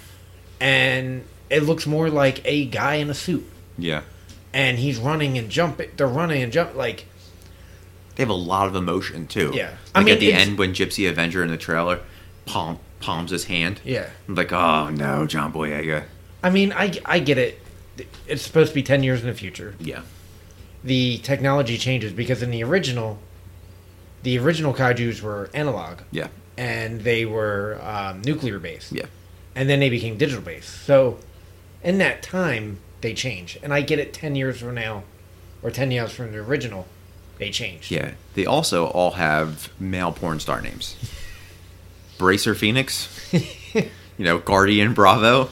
[0.61, 3.45] And it looks more like a guy in a suit.
[3.79, 4.03] Yeah.
[4.53, 5.91] And he's running and jumping.
[5.97, 7.07] They're running and jump like
[8.17, 9.53] They have a lot of emotion too.
[9.55, 9.71] Yeah.
[9.71, 12.01] Like I mean, at the end when Gypsy Avenger in the trailer
[12.47, 13.81] palm palms his hand.
[13.85, 14.09] yeah.
[14.29, 16.05] I'm like, oh no, John Boyega.
[16.43, 17.61] I mean, I I get it.
[18.27, 19.75] It's supposed to be ten years in the future.
[19.79, 20.03] Yeah.
[20.83, 23.19] The technology changes because in the original,
[24.23, 26.29] the original kaiju's were analog Yeah.
[26.61, 28.93] And they were um, nuclear based.
[28.93, 29.07] Yeah.
[29.57, 30.85] and then they became digital based.
[30.85, 31.19] So,
[31.83, 34.13] in that time, they change, and I get it.
[34.13, 35.03] Ten years from now,
[35.63, 36.87] or ten years from the original,
[37.39, 37.91] they changed.
[37.91, 38.13] Yeah.
[38.35, 40.97] They also all have male porn star names.
[42.19, 43.09] Bracer Phoenix.
[43.73, 43.89] you
[44.19, 45.49] know, Guardian Bravo.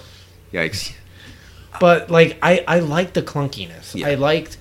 [0.53, 0.93] Yikes.
[1.81, 3.95] But like, I I like the clunkiness.
[3.95, 4.09] Yeah.
[4.09, 4.59] I liked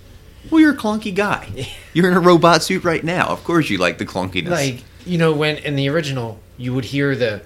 [0.49, 1.67] Well, you're a clunky guy.
[1.93, 3.25] You're in a robot suit right now.
[3.27, 4.49] Of course, you like the clunkiness.
[4.49, 7.41] like you know when in the original you would hear the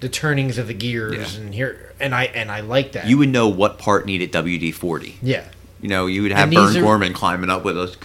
[0.00, 1.40] the turnings of the gears Yeah.
[1.40, 3.06] and hear and I and I like that.
[3.06, 5.16] you would know what part needed WD forty.
[5.22, 5.44] yeah.
[5.80, 7.96] You know, you would have And these Burn are- Gorman climbing up with us,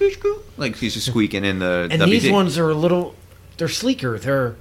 [0.58, 2.10] like he's just squeaking in the And WD.
[2.10, 3.14] these ones are a little
[3.58, 4.18] they're sleeker.
[4.18, 4.56] They're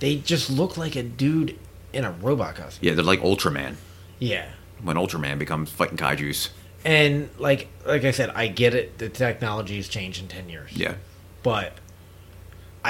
[0.00, 1.58] they just look like a dude
[1.94, 2.86] in a robot costume.
[2.88, 3.76] yeah, they're like Ultraman.
[4.18, 4.46] Yeah.
[4.82, 6.50] When Ultraman becomes fighting kaiju's.
[6.84, 8.98] And like like I said, I get it.
[8.98, 10.70] The technology has changed in ten years.
[10.74, 10.96] Yeah,
[11.42, 11.72] But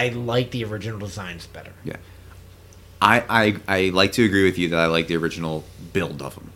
[0.05, 1.73] I like the original designs better.
[1.85, 1.97] yeah.
[3.01, 3.25] I,
[3.69, 6.51] I I like to agree with you that I like the original build of them.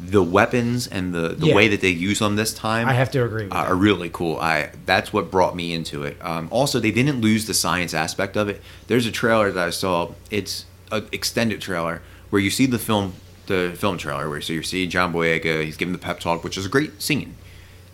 [0.00, 1.54] The weapons and the, the Yeah.
[1.54, 3.54] way that they use them this time I have to agree that.
[3.54, 4.38] are really cool.
[4.38, 6.16] I that's what brought me into it.
[6.22, 8.60] Um, also, they didn't lose the science aspect of it.
[8.86, 10.12] There's a trailer that I saw.
[10.30, 13.12] It's an extended trailer where you see the film,
[13.46, 15.64] the film trailer, where so you see John Boyega.
[15.64, 17.36] He's giving the pep talk, which is a great scene.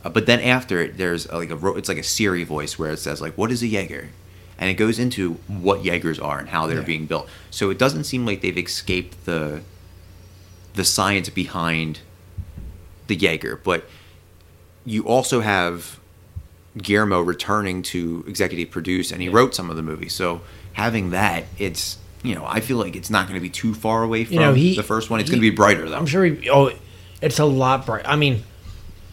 [0.05, 2.79] Uh, but then after it, there's uh, like a ro- it's like a Siri voice
[2.79, 4.11] where it says like, "What is a Jaeger?"
[4.61, 6.85] And it goes into what Jaegers are and how they're Yeah.
[6.85, 7.29] being built.
[7.51, 9.63] So it doesn't seem like they've escaped the
[10.75, 11.99] the science behind
[13.09, 13.89] the Jaeger, but
[14.87, 15.99] you also have
[16.79, 19.35] Guillermo returning to executive produce, and he Yeah.
[19.35, 20.13] wrote some of the movies.
[20.15, 20.43] So
[20.75, 24.03] having that, it's you know, I feel like it's not going to be too far
[24.03, 25.21] away from You know, he the first one.
[25.21, 25.97] It's going to be brighter though.
[25.97, 26.49] I'm sure he.
[26.51, 26.71] Oh,
[27.23, 28.05] it's a lot bright.
[28.07, 28.45] I mean,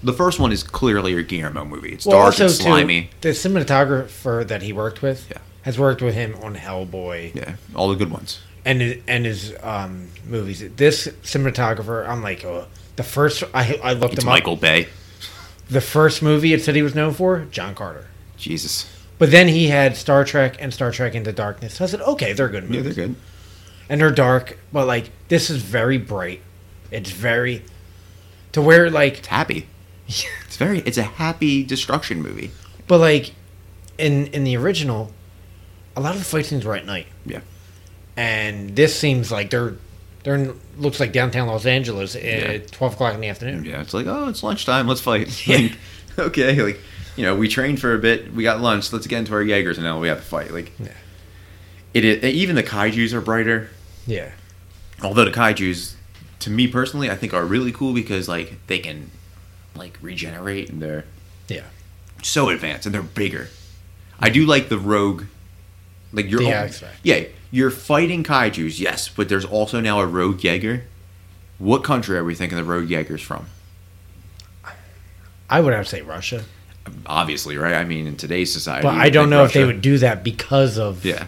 [0.03, 1.93] the first one is clearly a Guillermo movie.
[1.93, 3.03] It's well, dark and slimy.
[3.03, 5.37] too, the cinematographer that he worked with Yeah.
[5.63, 8.39] has worked with him on Hellboy yeah, all the good ones.
[8.65, 10.63] and his- and his um, movies.
[10.75, 14.61] This cinematographer, I'm like, oh, the first I I looked It's him Michael up.
[14.61, 14.87] Bay.
[15.69, 18.07] The first movie it said he was known for, John Carter.
[18.37, 18.85] Jesus.
[19.19, 21.73] But then he had Star Trek and Star Trek Into Darkness.
[21.75, 22.75] So I said, okay, they're good movies.
[22.75, 23.15] Yeah, they're good.
[23.89, 26.41] and they're dark, but like this is very bright.
[26.91, 27.63] It's very
[28.53, 29.67] to where like It's happy.
[30.07, 30.79] It's very.
[30.79, 32.51] It's a happy destruction movie.
[32.87, 33.33] but like
[33.97, 35.11] in in the original,
[35.95, 37.07] a lot of the fight scenes were at night.
[37.25, 37.41] Yeah.
[38.15, 39.75] And this seems like they're
[40.23, 42.57] they're in, looks like downtown Los Angeles at Yeah.
[42.71, 43.65] twelve o'clock in the afternoon.
[43.65, 43.81] Yeah.
[43.81, 44.87] It's like, oh, it's lunchtime.
[44.87, 45.27] Let's fight.
[45.47, 45.57] Yeah.
[45.57, 46.61] Like, okay.
[46.61, 46.79] Like,
[47.15, 48.33] you know, we trained for a bit.
[48.33, 48.91] We got lunch.
[48.93, 50.51] Let's get into our Jaegers, and now we have to fight.
[50.51, 50.89] Like, Yeah.
[51.93, 52.23] it is.
[52.23, 53.69] Even the kaiju's are brighter.
[54.07, 54.31] Yeah.
[55.03, 55.95] Although the kaiju's,
[56.39, 59.11] to me personally, I think are really cool because like they can,
[59.77, 61.05] like regenerate and they're
[61.47, 61.63] Yeah.
[62.23, 63.49] so advanced and they're bigger.
[64.19, 65.23] I do like the rogue,
[66.11, 66.69] like you're al-
[67.03, 70.83] yeah you're fighting kaiju's yes, but there's also now a rogue Jaeger.
[71.59, 73.47] What country are we thinking the rogue Jaeger's from?
[75.49, 76.43] I would have to say Russia.
[77.05, 77.73] Obviously, right?
[77.73, 80.77] I mean, in today's society, But I don't know if they would do that because
[80.77, 81.25] of Yeah,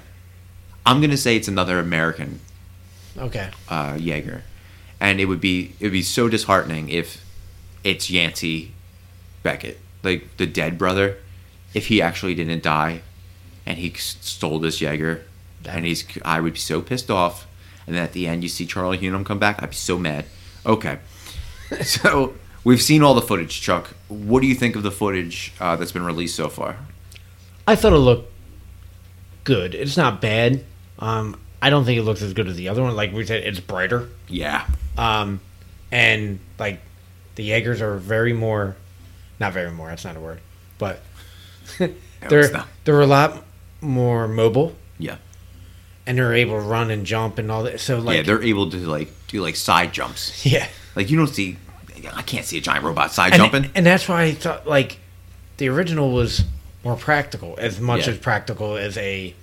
[0.86, 2.40] I'm gonna say it's another American
[3.18, 3.50] Okay.
[3.68, 4.44] uh, Jaeger,
[5.00, 7.24] and it would be it would be so disheartening if
[7.84, 8.74] it's Yancey
[9.44, 11.18] Beckett, like the dead brother,
[11.74, 13.02] if he actually didn't die,
[13.66, 15.24] and he stole this Jaeger,
[15.66, 17.48] and he's I would be so pissed off,
[17.86, 20.26] and then at the end you see Charlie Hunnam come back, I'd be so mad.
[20.66, 21.00] Okay,
[21.84, 23.90] so we've seen all the footage, Chuck.
[24.08, 26.78] What do you think of the footage uh, that's been released so far?
[27.68, 28.32] I thought it looked
[29.44, 29.76] good.
[29.76, 30.64] It's not bad.
[30.98, 32.96] Um, I don't think it looks as good as the other one.
[32.96, 34.10] Like we said, it's brighter.
[34.28, 34.66] Yeah,
[34.98, 35.40] Um,
[35.92, 36.80] and like
[37.40, 38.76] the Jaegers are very more,
[39.40, 39.88] not very more.
[39.88, 40.40] That's not a word,
[40.78, 41.00] but
[42.28, 42.68] they're not.
[42.84, 43.46] they're a lot
[43.82, 45.16] more mobile yeah,
[46.06, 47.80] and they're able to run and jump and all that.
[47.80, 48.24] So like yeah.
[48.24, 50.46] They're able to like do like side jumps.
[50.54, 50.68] yeah.
[50.96, 51.56] Like you don't see,
[52.14, 53.72] I can't see a giant robot side And, jumping.
[53.76, 54.98] and that's why I thought like
[55.58, 56.44] the original was
[56.84, 58.14] more practical, as much Yeah.
[58.14, 59.34] as practical as a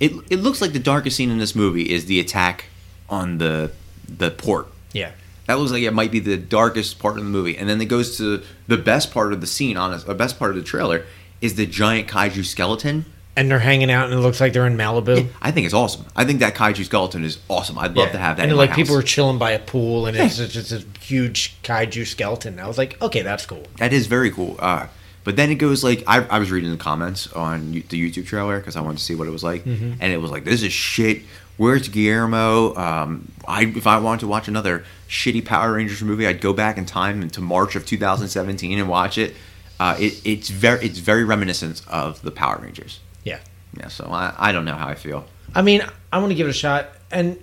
[0.00, 2.64] It it looks like the darkest scene in this movie is the attack
[3.08, 3.70] on the
[4.08, 4.66] the port.
[4.92, 5.12] yeah.
[5.48, 7.86] That looks like it might be the darkest part of the movie, and then it
[7.86, 9.76] goes to the best part of the scene.
[9.76, 11.04] Honest, the best part of the trailer
[11.40, 13.06] is the giant kaiju skeleton.
[13.34, 15.28] And they're hanging out, and it looks like they're in Malibu.
[15.40, 16.04] I think it's awesome.
[16.14, 17.78] I think that kaiju skeleton is awesome.
[17.78, 18.12] I'd love Yeah.
[18.12, 18.46] to have that.
[18.48, 22.60] And like people are chilling by a pool, and it's just, this huge kaiju skeleton.
[22.60, 23.62] I was like, okay, that's cool.
[23.78, 24.56] That is very cool.
[24.58, 24.88] Uh,
[25.24, 28.58] but then it goes like I, I was reading the comments on the YouTube trailer
[28.58, 29.92] because I wanted to see what it was like, Mm-hmm.
[30.00, 31.22] and it was like this is shit.
[31.58, 32.74] Where's Guillermo?
[32.76, 36.76] Um, I if I wanted to watch another shitty Power Rangers movie, I'd go back
[36.78, 39.34] in time into March of 2017 and watch it.
[39.80, 43.00] Uh, it it's very it's very reminiscent of the Power Rangers.
[43.24, 43.40] Yeah.
[43.78, 45.24] Yeah, so I, I don't know how I feel.
[45.54, 45.82] I mean,
[46.12, 47.38] I want to give it a shot, and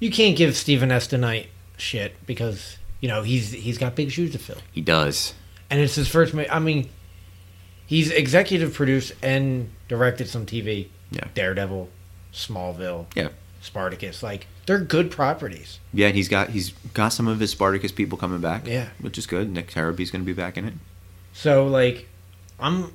[0.00, 1.08] you can't give Steven S.
[1.08, 5.34] DeKnight shit because you know he's he's got big shoes to fill, He does.
[5.70, 6.34] and it's his first.
[6.34, 6.88] I mean,
[7.86, 10.88] he's executive produced and directed some TV.
[11.10, 11.24] Yeah.
[11.34, 11.88] Daredevil,
[12.32, 13.28] Smallville, Yeah.
[13.60, 14.22] Spartacus.
[14.22, 15.78] Like they're good properties.
[15.92, 18.66] Yeah, and he's got he's got some of his Spartacus people coming back.
[18.66, 18.88] Yeah.
[19.00, 19.50] which is good.
[19.50, 20.74] Nick Tarabay's going to be back in it.
[21.32, 22.08] So like,
[22.58, 22.92] I'm.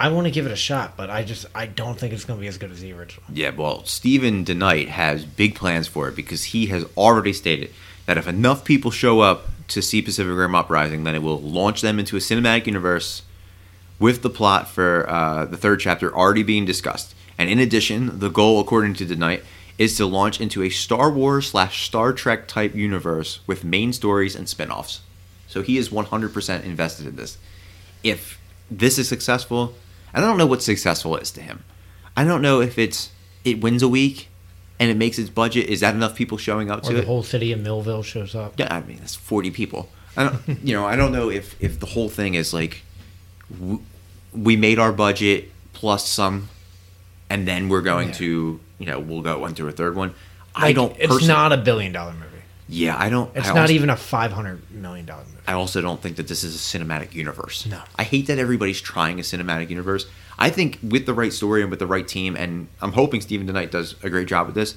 [0.00, 2.38] I want to give it a shot, but I just I don't think it's going
[2.38, 3.24] to be as good as the original.
[3.32, 7.72] Yeah, well, Steven DeKnight has big plans for it because he has already stated
[8.06, 11.80] that if enough people show up to see Pacific Rim Uprising, then it will launch
[11.80, 13.22] them into a cinematic universe
[13.98, 17.14] with the plot for uh, the third chapter already being discussed.
[17.38, 19.42] And in addition, the goal, according to DeKnight,
[19.78, 24.34] is to launch into a Star Wars slash Star Trek type universe with main stories
[24.34, 25.00] and spin offs.
[25.46, 27.38] So he is 100% invested in this.
[28.02, 29.74] If this is successful,
[30.12, 31.62] I don't know what successful is to him.
[32.16, 33.10] I don't know if it's
[33.44, 34.28] it wins a week
[34.80, 35.66] and it makes its budget.
[35.68, 37.04] Is that enough people showing up Or to the it?
[37.06, 38.54] whole city of Millville shows up.
[38.58, 39.88] Yeah, I mean that's forty people.
[40.16, 42.82] I don't, you know, I don't know if if the whole thing is like
[44.32, 46.48] we made our budget plus some,
[47.30, 48.14] and then we're going Yeah.
[48.14, 50.14] to you know we'll go into a third one.
[50.54, 50.94] I don't.
[50.98, 52.24] It's not a billion dollar movie.
[52.68, 53.34] Yeah, I don't.
[53.36, 55.38] It's I not also- even a five hundred million dollar movie.
[55.46, 57.64] I also don't think that this is a cinematic universe.
[57.64, 57.80] No.
[57.96, 60.06] I hate that everybody's trying a cinematic universe.
[60.38, 63.46] I think with the right story and with the right team, and I'm hoping Steven
[63.46, 64.76] DeKnight does a great job with this.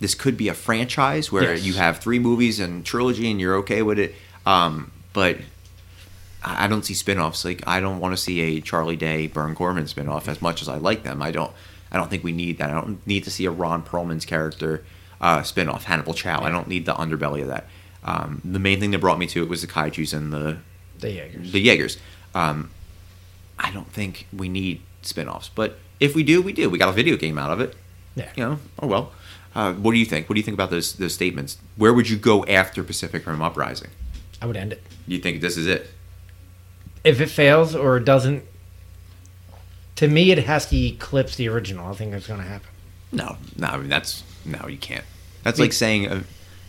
[0.00, 1.62] This could be a franchise where Yes.
[1.64, 4.14] you have three movies and trilogy, and you're okay with it.
[4.46, 5.36] Um, but
[6.42, 7.44] I I don't see spin-offs.
[7.44, 10.68] Like I don't want to see a Charlie Day, Burn Gorman spin-off as much as
[10.68, 11.22] I like them.
[11.22, 11.52] I don't.
[11.92, 12.70] I don't think we need that.
[12.70, 14.84] I don't need to see a Ron Perlman's character
[15.20, 16.42] uh, spin-off, Hannibal Chau.
[16.42, 17.66] I don't need the underbelly of that.
[18.04, 20.58] Um, the main thing that brought me to it was the kaiju's and the
[20.98, 21.52] The Jaegers.
[21.52, 21.98] the Jaegers.
[22.34, 22.70] Um,
[23.58, 26.70] I don't think we need spin-offs, but if we do, we do.
[26.70, 27.74] We got a video game out of it.
[28.14, 28.30] Yeah.
[28.36, 29.12] You know, oh well.
[29.54, 30.28] Uh, what do you think?
[30.28, 31.58] What do you think about those those statements?
[31.76, 33.90] Where would you go after Pacific Rim Uprising?
[34.40, 34.82] I would end it.
[35.06, 35.90] You think this is it?
[37.04, 38.44] If it fails or doesn't
[40.00, 41.86] To me, it has to eclipse the original.
[41.86, 42.70] I think that's going to happen.
[43.12, 45.04] No, no, I mean that's no, you can't.
[45.42, 46.22] That's like saying uh,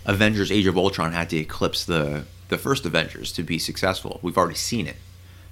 [0.06, 4.20] Avengers: Age of Ultron had to eclipse the the first Avengers to be successful.
[4.22, 4.98] We've already seen it,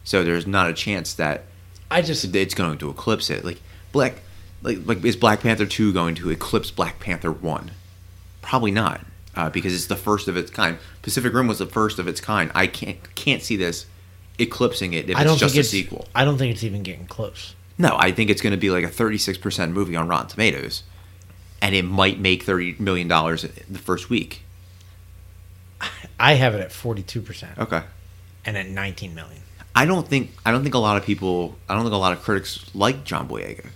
[0.04, 1.46] so there's not a chance that
[1.90, 3.46] I just it's going to eclipse it.
[3.46, 3.62] Like
[3.94, 4.16] Black,
[4.62, 7.72] like like is Black Panther two going to eclipse Black Panther one?
[8.42, 9.06] Probably not,
[9.38, 10.80] uh, because it's the first of its kind.
[11.02, 12.52] Pacific Rim was the first of its kind.
[12.54, 13.86] I can't can't see this
[14.38, 16.10] eclipsing it if I don't it's just think a it's sequel.
[16.14, 17.56] I don't think it's even getting close.
[17.82, 20.84] No, I think it's going to be like a 36% movie on Rotten Tomatoes,
[21.62, 24.44] and it might make 30 million dollars the first week.
[26.20, 27.82] I have it at forty two percent Okay.
[28.46, 29.42] and at nineteen million.
[29.74, 32.12] I don't think I don't think a lot of people I don't think a lot
[32.12, 33.68] of critics like John Boyega.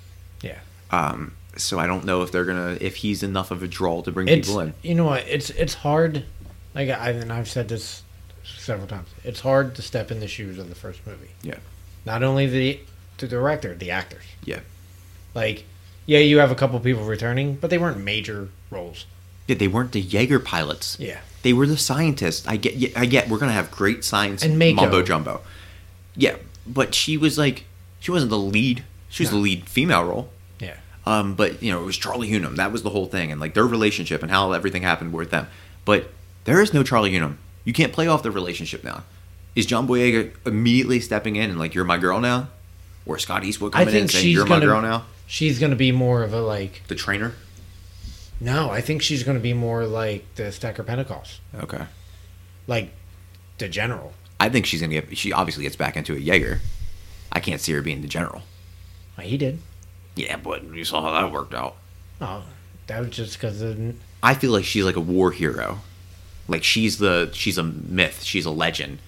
[0.42, 0.60] Yeah,
[0.92, 4.12] Um, so I don't know if they're gonna if he's enough of a draw to
[4.12, 4.74] bring it's people in.
[4.82, 6.26] you know what it's it's hard.
[6.76, 8.04] Like I and I've said this
[8.44, 9.08] several times.
[9.24, 11.30] It's hard to step in the shoes of the first movie.
[11.42, 11.60] Yeah.
[12.06, 12.80] Not only the
[13.18, 14.24] the director, the actors.
[14.44, 14.60] Yeah.
[15.34, 15.66] Like,
[16.06, 19.06] yeah, you have a couple people returning, but they weren't major roles.
[19.48, 20.98] Yeah, they weren't the Jaeger pilots.
[21.00, 21.20] Yeah.
[21.42, 22.48] They were the scientists.
[22.48, 22.96] I get.
[22.98, 23.28] I get.
[23.30, 24.76] We're gonna have great science And Mako.
[24.76, 25.42] mumbo jumbo.
[26.16, 26.36] Yeah,
[26.66, 27.66] but she was like,
[28.00, 28.84] she wasn't the lead.
[29.10, 29.38] She was No.
[29.38, 30.30] the lead female role.
[30.60, 30.76] Yeah.
[31.06, 32.56] Um, but you know, it was Charlie Hunnam.
[32.56, 35.48] That was the whole thing, and like their relationship and how everything happened with them.
[35.84, 36.10] But
[36.46, 37.36] there is no Charlie Hunnam.
[37.66, 39.04] You can't play off the relationship now.
[39.56, 42.48] Is John Boyega immediately stepping in and like you're my girl now,
[43.06, 45.06] or Scott Eastwood I coming in and saying you're my gonna girl now?
[45.28, 47.34] she's gonna be more of a like The trainer.
[48.40, 51.40] no, I think she's gonna be more like the Stacker Pentecost.
[51.56, 51.86] Okay.
[52.68, 52.92] Like
[53.58, 54.14] the general.
[54.40, 55.18] I think she's gonna get.
[55.18, 56.62] She obviously gets back into a Jaeger.
[57.32, 58.42] I can't see her being the general.
[59.18, 59.60] Like, he did.
[60.16, 61.76] Yeah, but you saw how that worked out.
[62.22, 62.44] Oh,
[62.88, 63.64] that was just because
[64.22, 65.80] I feel like she's like a war hero.
[66.48, 69.00] Like she's the she's a myth, she's a legend.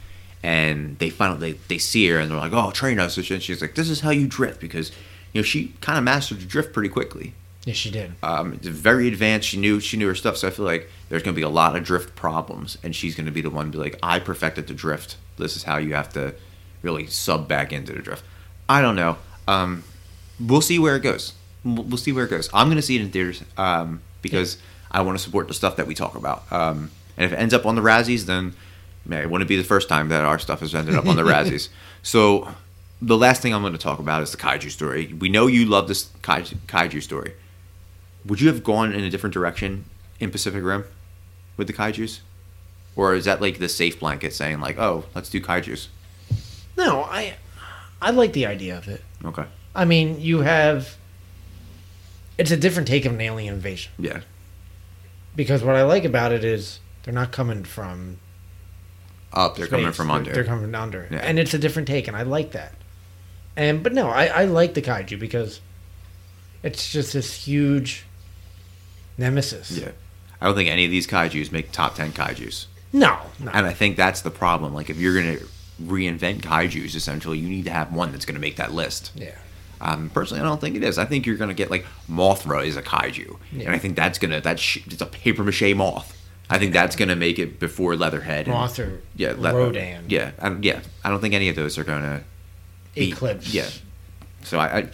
[0.45, 3.61] And they finally they, they see her and they're like, "Oh, train us!" And she's
[3.63, 4.91] like, "This is how you drift," because
[5.33, 7.33] you know she kind of mastered the drift pretty quickly.
[7.65, 8.13] yeah, she did.
[8.21, 9.49] Um, very advanced.
[9.49, 10.37] She knew she knew her stuff.
[10.37, 13.15] So I feel like there's going to be a lot of drift problems, and she's
[13.15, 15.17] going to be the one to be like, "I perfected the drift.
[15.39, 16.35] This is how you have to
[16.83, 18.23] really sub back into the drift."
[18.69, 19.17] I don't know.
[19.47, 19.83] Um,
[20.39, 21.33] we'll see where it goes.
[21.63, 22.51] We'll, see where it goes.
[22.53, 24.59] I'm going to see it in theaters um, because
[24.91, 26.43] I want to support the stuff that we talk about.
[26.51, 28.53] Um, and if it ends up on the Razzies, then
[29.11, 31.69] it wouldn't be the first time that our stuff has ended up on the Razzies.
[32.03, 32.53] So
[33.01, 35.13] the last thing I'm going to talk about is the kaiju story.
[35.13, 37.33] We know you love this kaiju, kaiju story.
[38.25, 39.85] Would you have gone in a different direction
[40.19, 40.85] in Pacific Rim
[41.57, 42.21] with the kaiju's?
[42.95, 45.89] Or is that like the safe blanket saying like, oh, let's do kaiju's?
[46.77, 47.35] No, I
[48.01, 49.01] I like the idea of it.
[49.23, 49.45] Okay.
[49.75, 50.95] I mean, you have
[52.37, 54.21] it's a different take of an alien invasion Yeah.
[55.35, 58.17] because what I like about it is they're not coming from
[59.35, 60.31] Up, they're coming from under.
[60.31, 61.17] They're coming from under, Yeah.
[61.19, 62.73] and it's a different take, and I like that.
[63.57, 65.59] And but no, I, I like the kaiju because
[66.63, 68.05] it's just this huge
[69.17, 69.71] nemesis.
[69.71, 69.91] yeah.
[70.41, 72.67] I don't think any of these kaiju's make top 10 kaiju's.
[72.91, 73.51] No, no.
[73.51, 74.73] And I think that's the problem.
[74.73, 75.45] Like, if you're going to
[75.81, 79.11] reinvent kaiju's, essentially, you need to have one that's going to make that list.
[79.15, 79.31] yeah.
[79.81, 80.97] Um, personally, I don't think it is.
[80.97, 83.65] I think you're going to get like Mothra is a kaiju, Yeah.
[83.65, 86.17] and I think that's gonna that's sh- it's a paper mache moth.
[86.49, 88.47] I think that's gonna make it before Leatherhead.
[88.47, 90.05] and- or yeah, Le- Rodan.
[90.07, 90.81] Yeah, I, yeah.
[91.03, 92.23] I don't think any of those are gonna
[92.93, 93.53] be- Eclipse.
[93.53, 93.69] Yeah.
[94.43, 94.87] So I, I,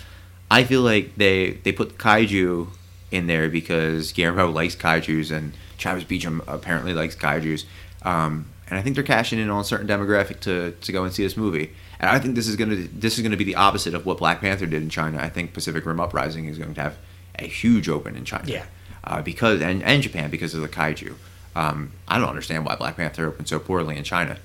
[0.50, 2.68] I feel like they they put kaiju
[3.12, 7.66] in there because Guillermo likes kaiju's and Travis Beacham apparently likes kaiju's,
[8.04, 11.14] um, and I think they're cashing in on a certain demographic to, to go and
[11.14, 11.72] see this movie.
[12.00, 14.40] And I think this is gonna this is gonna be the opposite of what Black
[14.40, 15.18] Panther did in China.
[15.20, 16.98] I think Pacific Rim Uprising is going to have
[17.38, 18.46] a huge open in China.
[18.48, 18.66] Yeah.
[19.04, 21.16] Uh, because and, and Japan because of the kaiju.
[21.56, 24.38] Um, I don't understand why Black Panther opened so poorly in China.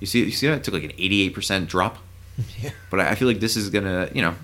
[0.00, 1.98] You see, you see that it took like an eighty-eight percent drop.
[2.60, 2.70] Yeah.
[2.90, 4.34] But I feel like this is gonna, you know,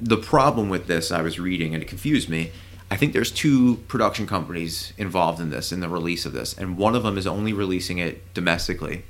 [0.00, 2.52] the problem with this I was reading and it confused me.
[2.88, 6.76] I think there's two production companies involved in this in the release of this, and
[6.76, 9.04] one of them is only releasing it domestically,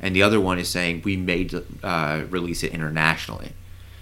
[0.00, 1.48] and the other one is saying we may
[1.84, 3.52] uh, release it internationally.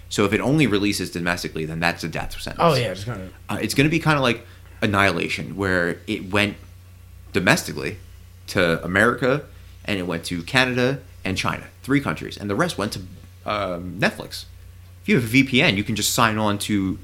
[0.09, 2.61] So if it only releases domestically, then that's a death sentence.
[2.63, 3.29] Oh yeah, it's gonna.
[3.49, 4.45] Uh, it's going to be kind of like
[4.81, 6.55] Annihilation, where it went
[7.33, 7.97] domestically
[8.47, 9.43] to America
[9.85, 12.99] and it went to Canada and China, three countries, and the rest went to
[13.45, 14.45] um, Netflix.
[15.03, 16.97] If you have a VPN, you can just sign on to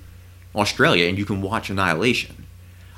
[0.56, 2.46] Australia and you can watch Annihilation.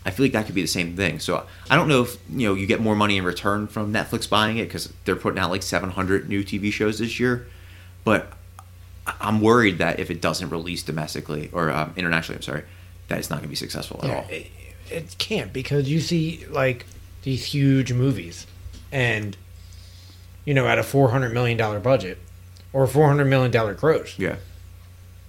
[0.08, 1.20] I feel like that could be the same thing.
[1.20, 4.30] So I don't know if you know you get more money in return from Netflix
[4.30, 7.48] buying it because they're putting out like 700 new TV shows this year,
[8.04, 8.32] but
[9.20, 12.64] I'm worried that if it doesn't release domestically or um, internationally, I'm sorry,
[13.08, 14.26] that it's not going to be successful at Yeah, all.
[14.30, 14.48] it,
[14.92, 16.86] it can't because you see like
[17.26, 18.48] these huge movies,
[18.92, 19.36] and
[20.46, 22.18] you know at a four hundred million dollar budget
[22.72, 24.38] or four hundred million dollar gross, Yeah,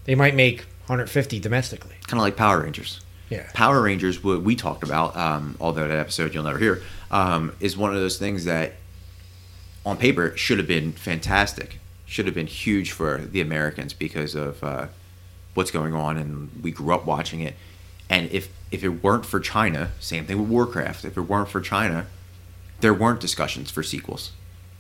[0.05, 1.95] They might make 150 domestically.
[2.07, 3.01] kind of like Power Rangers.
[3.29, 3.49] Yeah.
[3.55, 7.77] Power Rangers, what we talked about, um, although that episode you'll never hear, um, is
[7.77, 8.75] one of those things that
[9.85, 14.63] on paper should have been fantastic, should have been huge for the Americans because of
[14.63, 14.87] uh,
[15.55, 17.55] what's going on, and we grew up watching it.
[18.09, 21.05] And if if it weren't for China, same thing with Warcraft.
[21.05, 22.07] If it weren't for China,
[22.81, 24.33] there weren't discussions for sequels.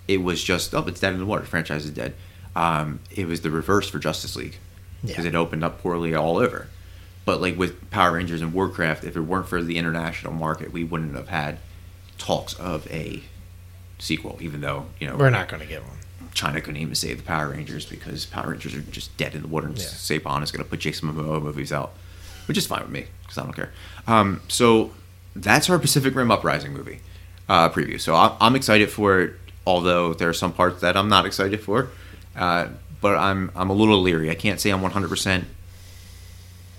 [0.08, 1.42] It was just oh, it's dead in the water.
[1.42, 2.14] The franchise is dead.
[2.54, 4.56] Um, it was the reverse for Justice League
[5.02, 5.30] because Yeah.
[5.30, 6.68] it opened up poorly all over.
[7.24, 10.84] But like with Power Rangers and Warcraft, if it weren't for the international market, we
[10.84, 11.58] wouldn't have had
[12.18, 13.22] talks of a
[13.98, 14.38] sequel.
[14.40, 15.96] Even though you know We're not going to get one.
[16.34, 19.48] China couldn't even save the Power Rangers because Power Rangers are just dead in the
[19.48, 19.66] water.
[19.68, 19.84] And Yeah.
[19.84, 20.08] Is
[20.52, 21.92] going to put Jason Momoa movies out,
[22.46, 23.72] which is fine with me because I don't care.
[24.06, 24.92] Um, so
[25.34, 27.00] that's our Pacific Rim Uprising movie
[27.48, 28.00] uh, preview.
[28.00, 29.34] So I'm, I'm excited for it,
[29.66, 31.88] although there are some parts that I'm not excited for.
[32.36, 32.68] Uh,
[33.00, 34.30] but I'm I'm a little leery.
[34.30, 35.44] I can't say I'm 100 percent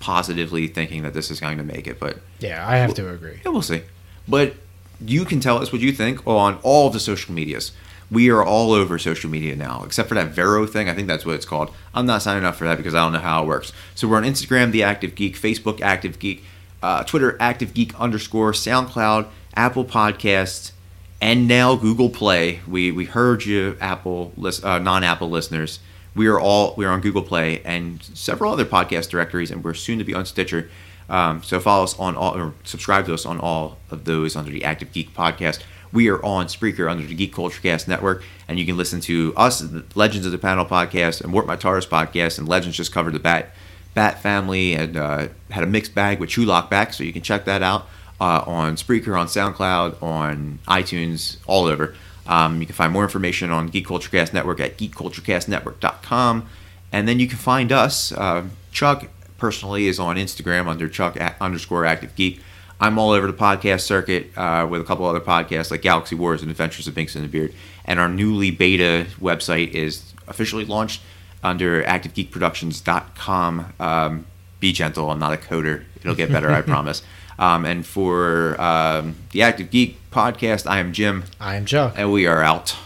[0.00, 3.40] positively thinking that this is going to make it, but Yeah, I have to agree.
[3.44, 3.82] yeah, we'll see.
[4.28, 4.54] But
[5.00, 7.72] you can tell us what you think on all of the social medias.
[8.10, 10.88] We are all over social media now, except for that Vero thing.
[10.88, 11.70] I think that's what it's called.
[11.94, 13.72] I'm not signing up for that because I don't know how it works.
[13.94, 16.42] So we're on Instagram, The Active Geek, Facebook, Active Geek,
[16.82, 20.72] uh, Twitter, Active Geek underscore, SoundCloud, Apple Podcasts,
[21.20, 22.60] and now Google Play.
[22.66, 24.32] We we heard you, Apple
[24.62, 25.80] uh, non-Apple listeners.
[26.14, 29.74] We are all we are on Google Play and several other podcast directories, and we're
[29.74, 30.70] soon to be on Stitcher.
[31.08, 34.50] Um, so follow us on all, or subscribe to us on all of those under
[34.50, 35.60] the Active Geek podcast.
[35.92, 39.32] We are on Spreaker under the Geek Culture Cast Network, and you can listen to
[39.36, 39.64] us,
[39.94, 43.18] Legends of the Panel podcast, and Mort My Taurus podcast, and Legends just covered the
[43.18, 43.50] Bat
[43.94, 47.44] Bat family and uh, had a mixed bag with Chulok back, so you can check
[47.46, 47.88] that out
[48.20, 51.94] uh, on Spreaker, on SoundCloud, on iTunes, all over.
[52.26, 56.48] Um, you can find more information on Geek Culture Cast Network at geekculturecastnetwork.com.
[56.92, 58.12] And then you can find us.
[58.12, 59.08] Uh, Chuck
[59.38, 62.40] personally is on Instagram under Chuck underscore active geek.
[62.80, 66.42] I'm all over the podcast circuit uh, with a couple other podcasts like Galaxy Wars
[66.42, 67.52] and Adventures of Binks and the Beard.
[67.84, 71.00] And our newly beta website is officially launched
[71.42, 73.72] under activegeekproductions.com.
[73.80, 74.26] Um,
[74.60, 75.10] be gentle.
[75.10, 75.84] I'm not a coder.
[76.00, 77.02] It'll get better, I promise.
[77.38, 81.94] Um, and for um, the Active Geek podcast, I am Jim, I am Chuck.
[81.96, 82.76] and we are out.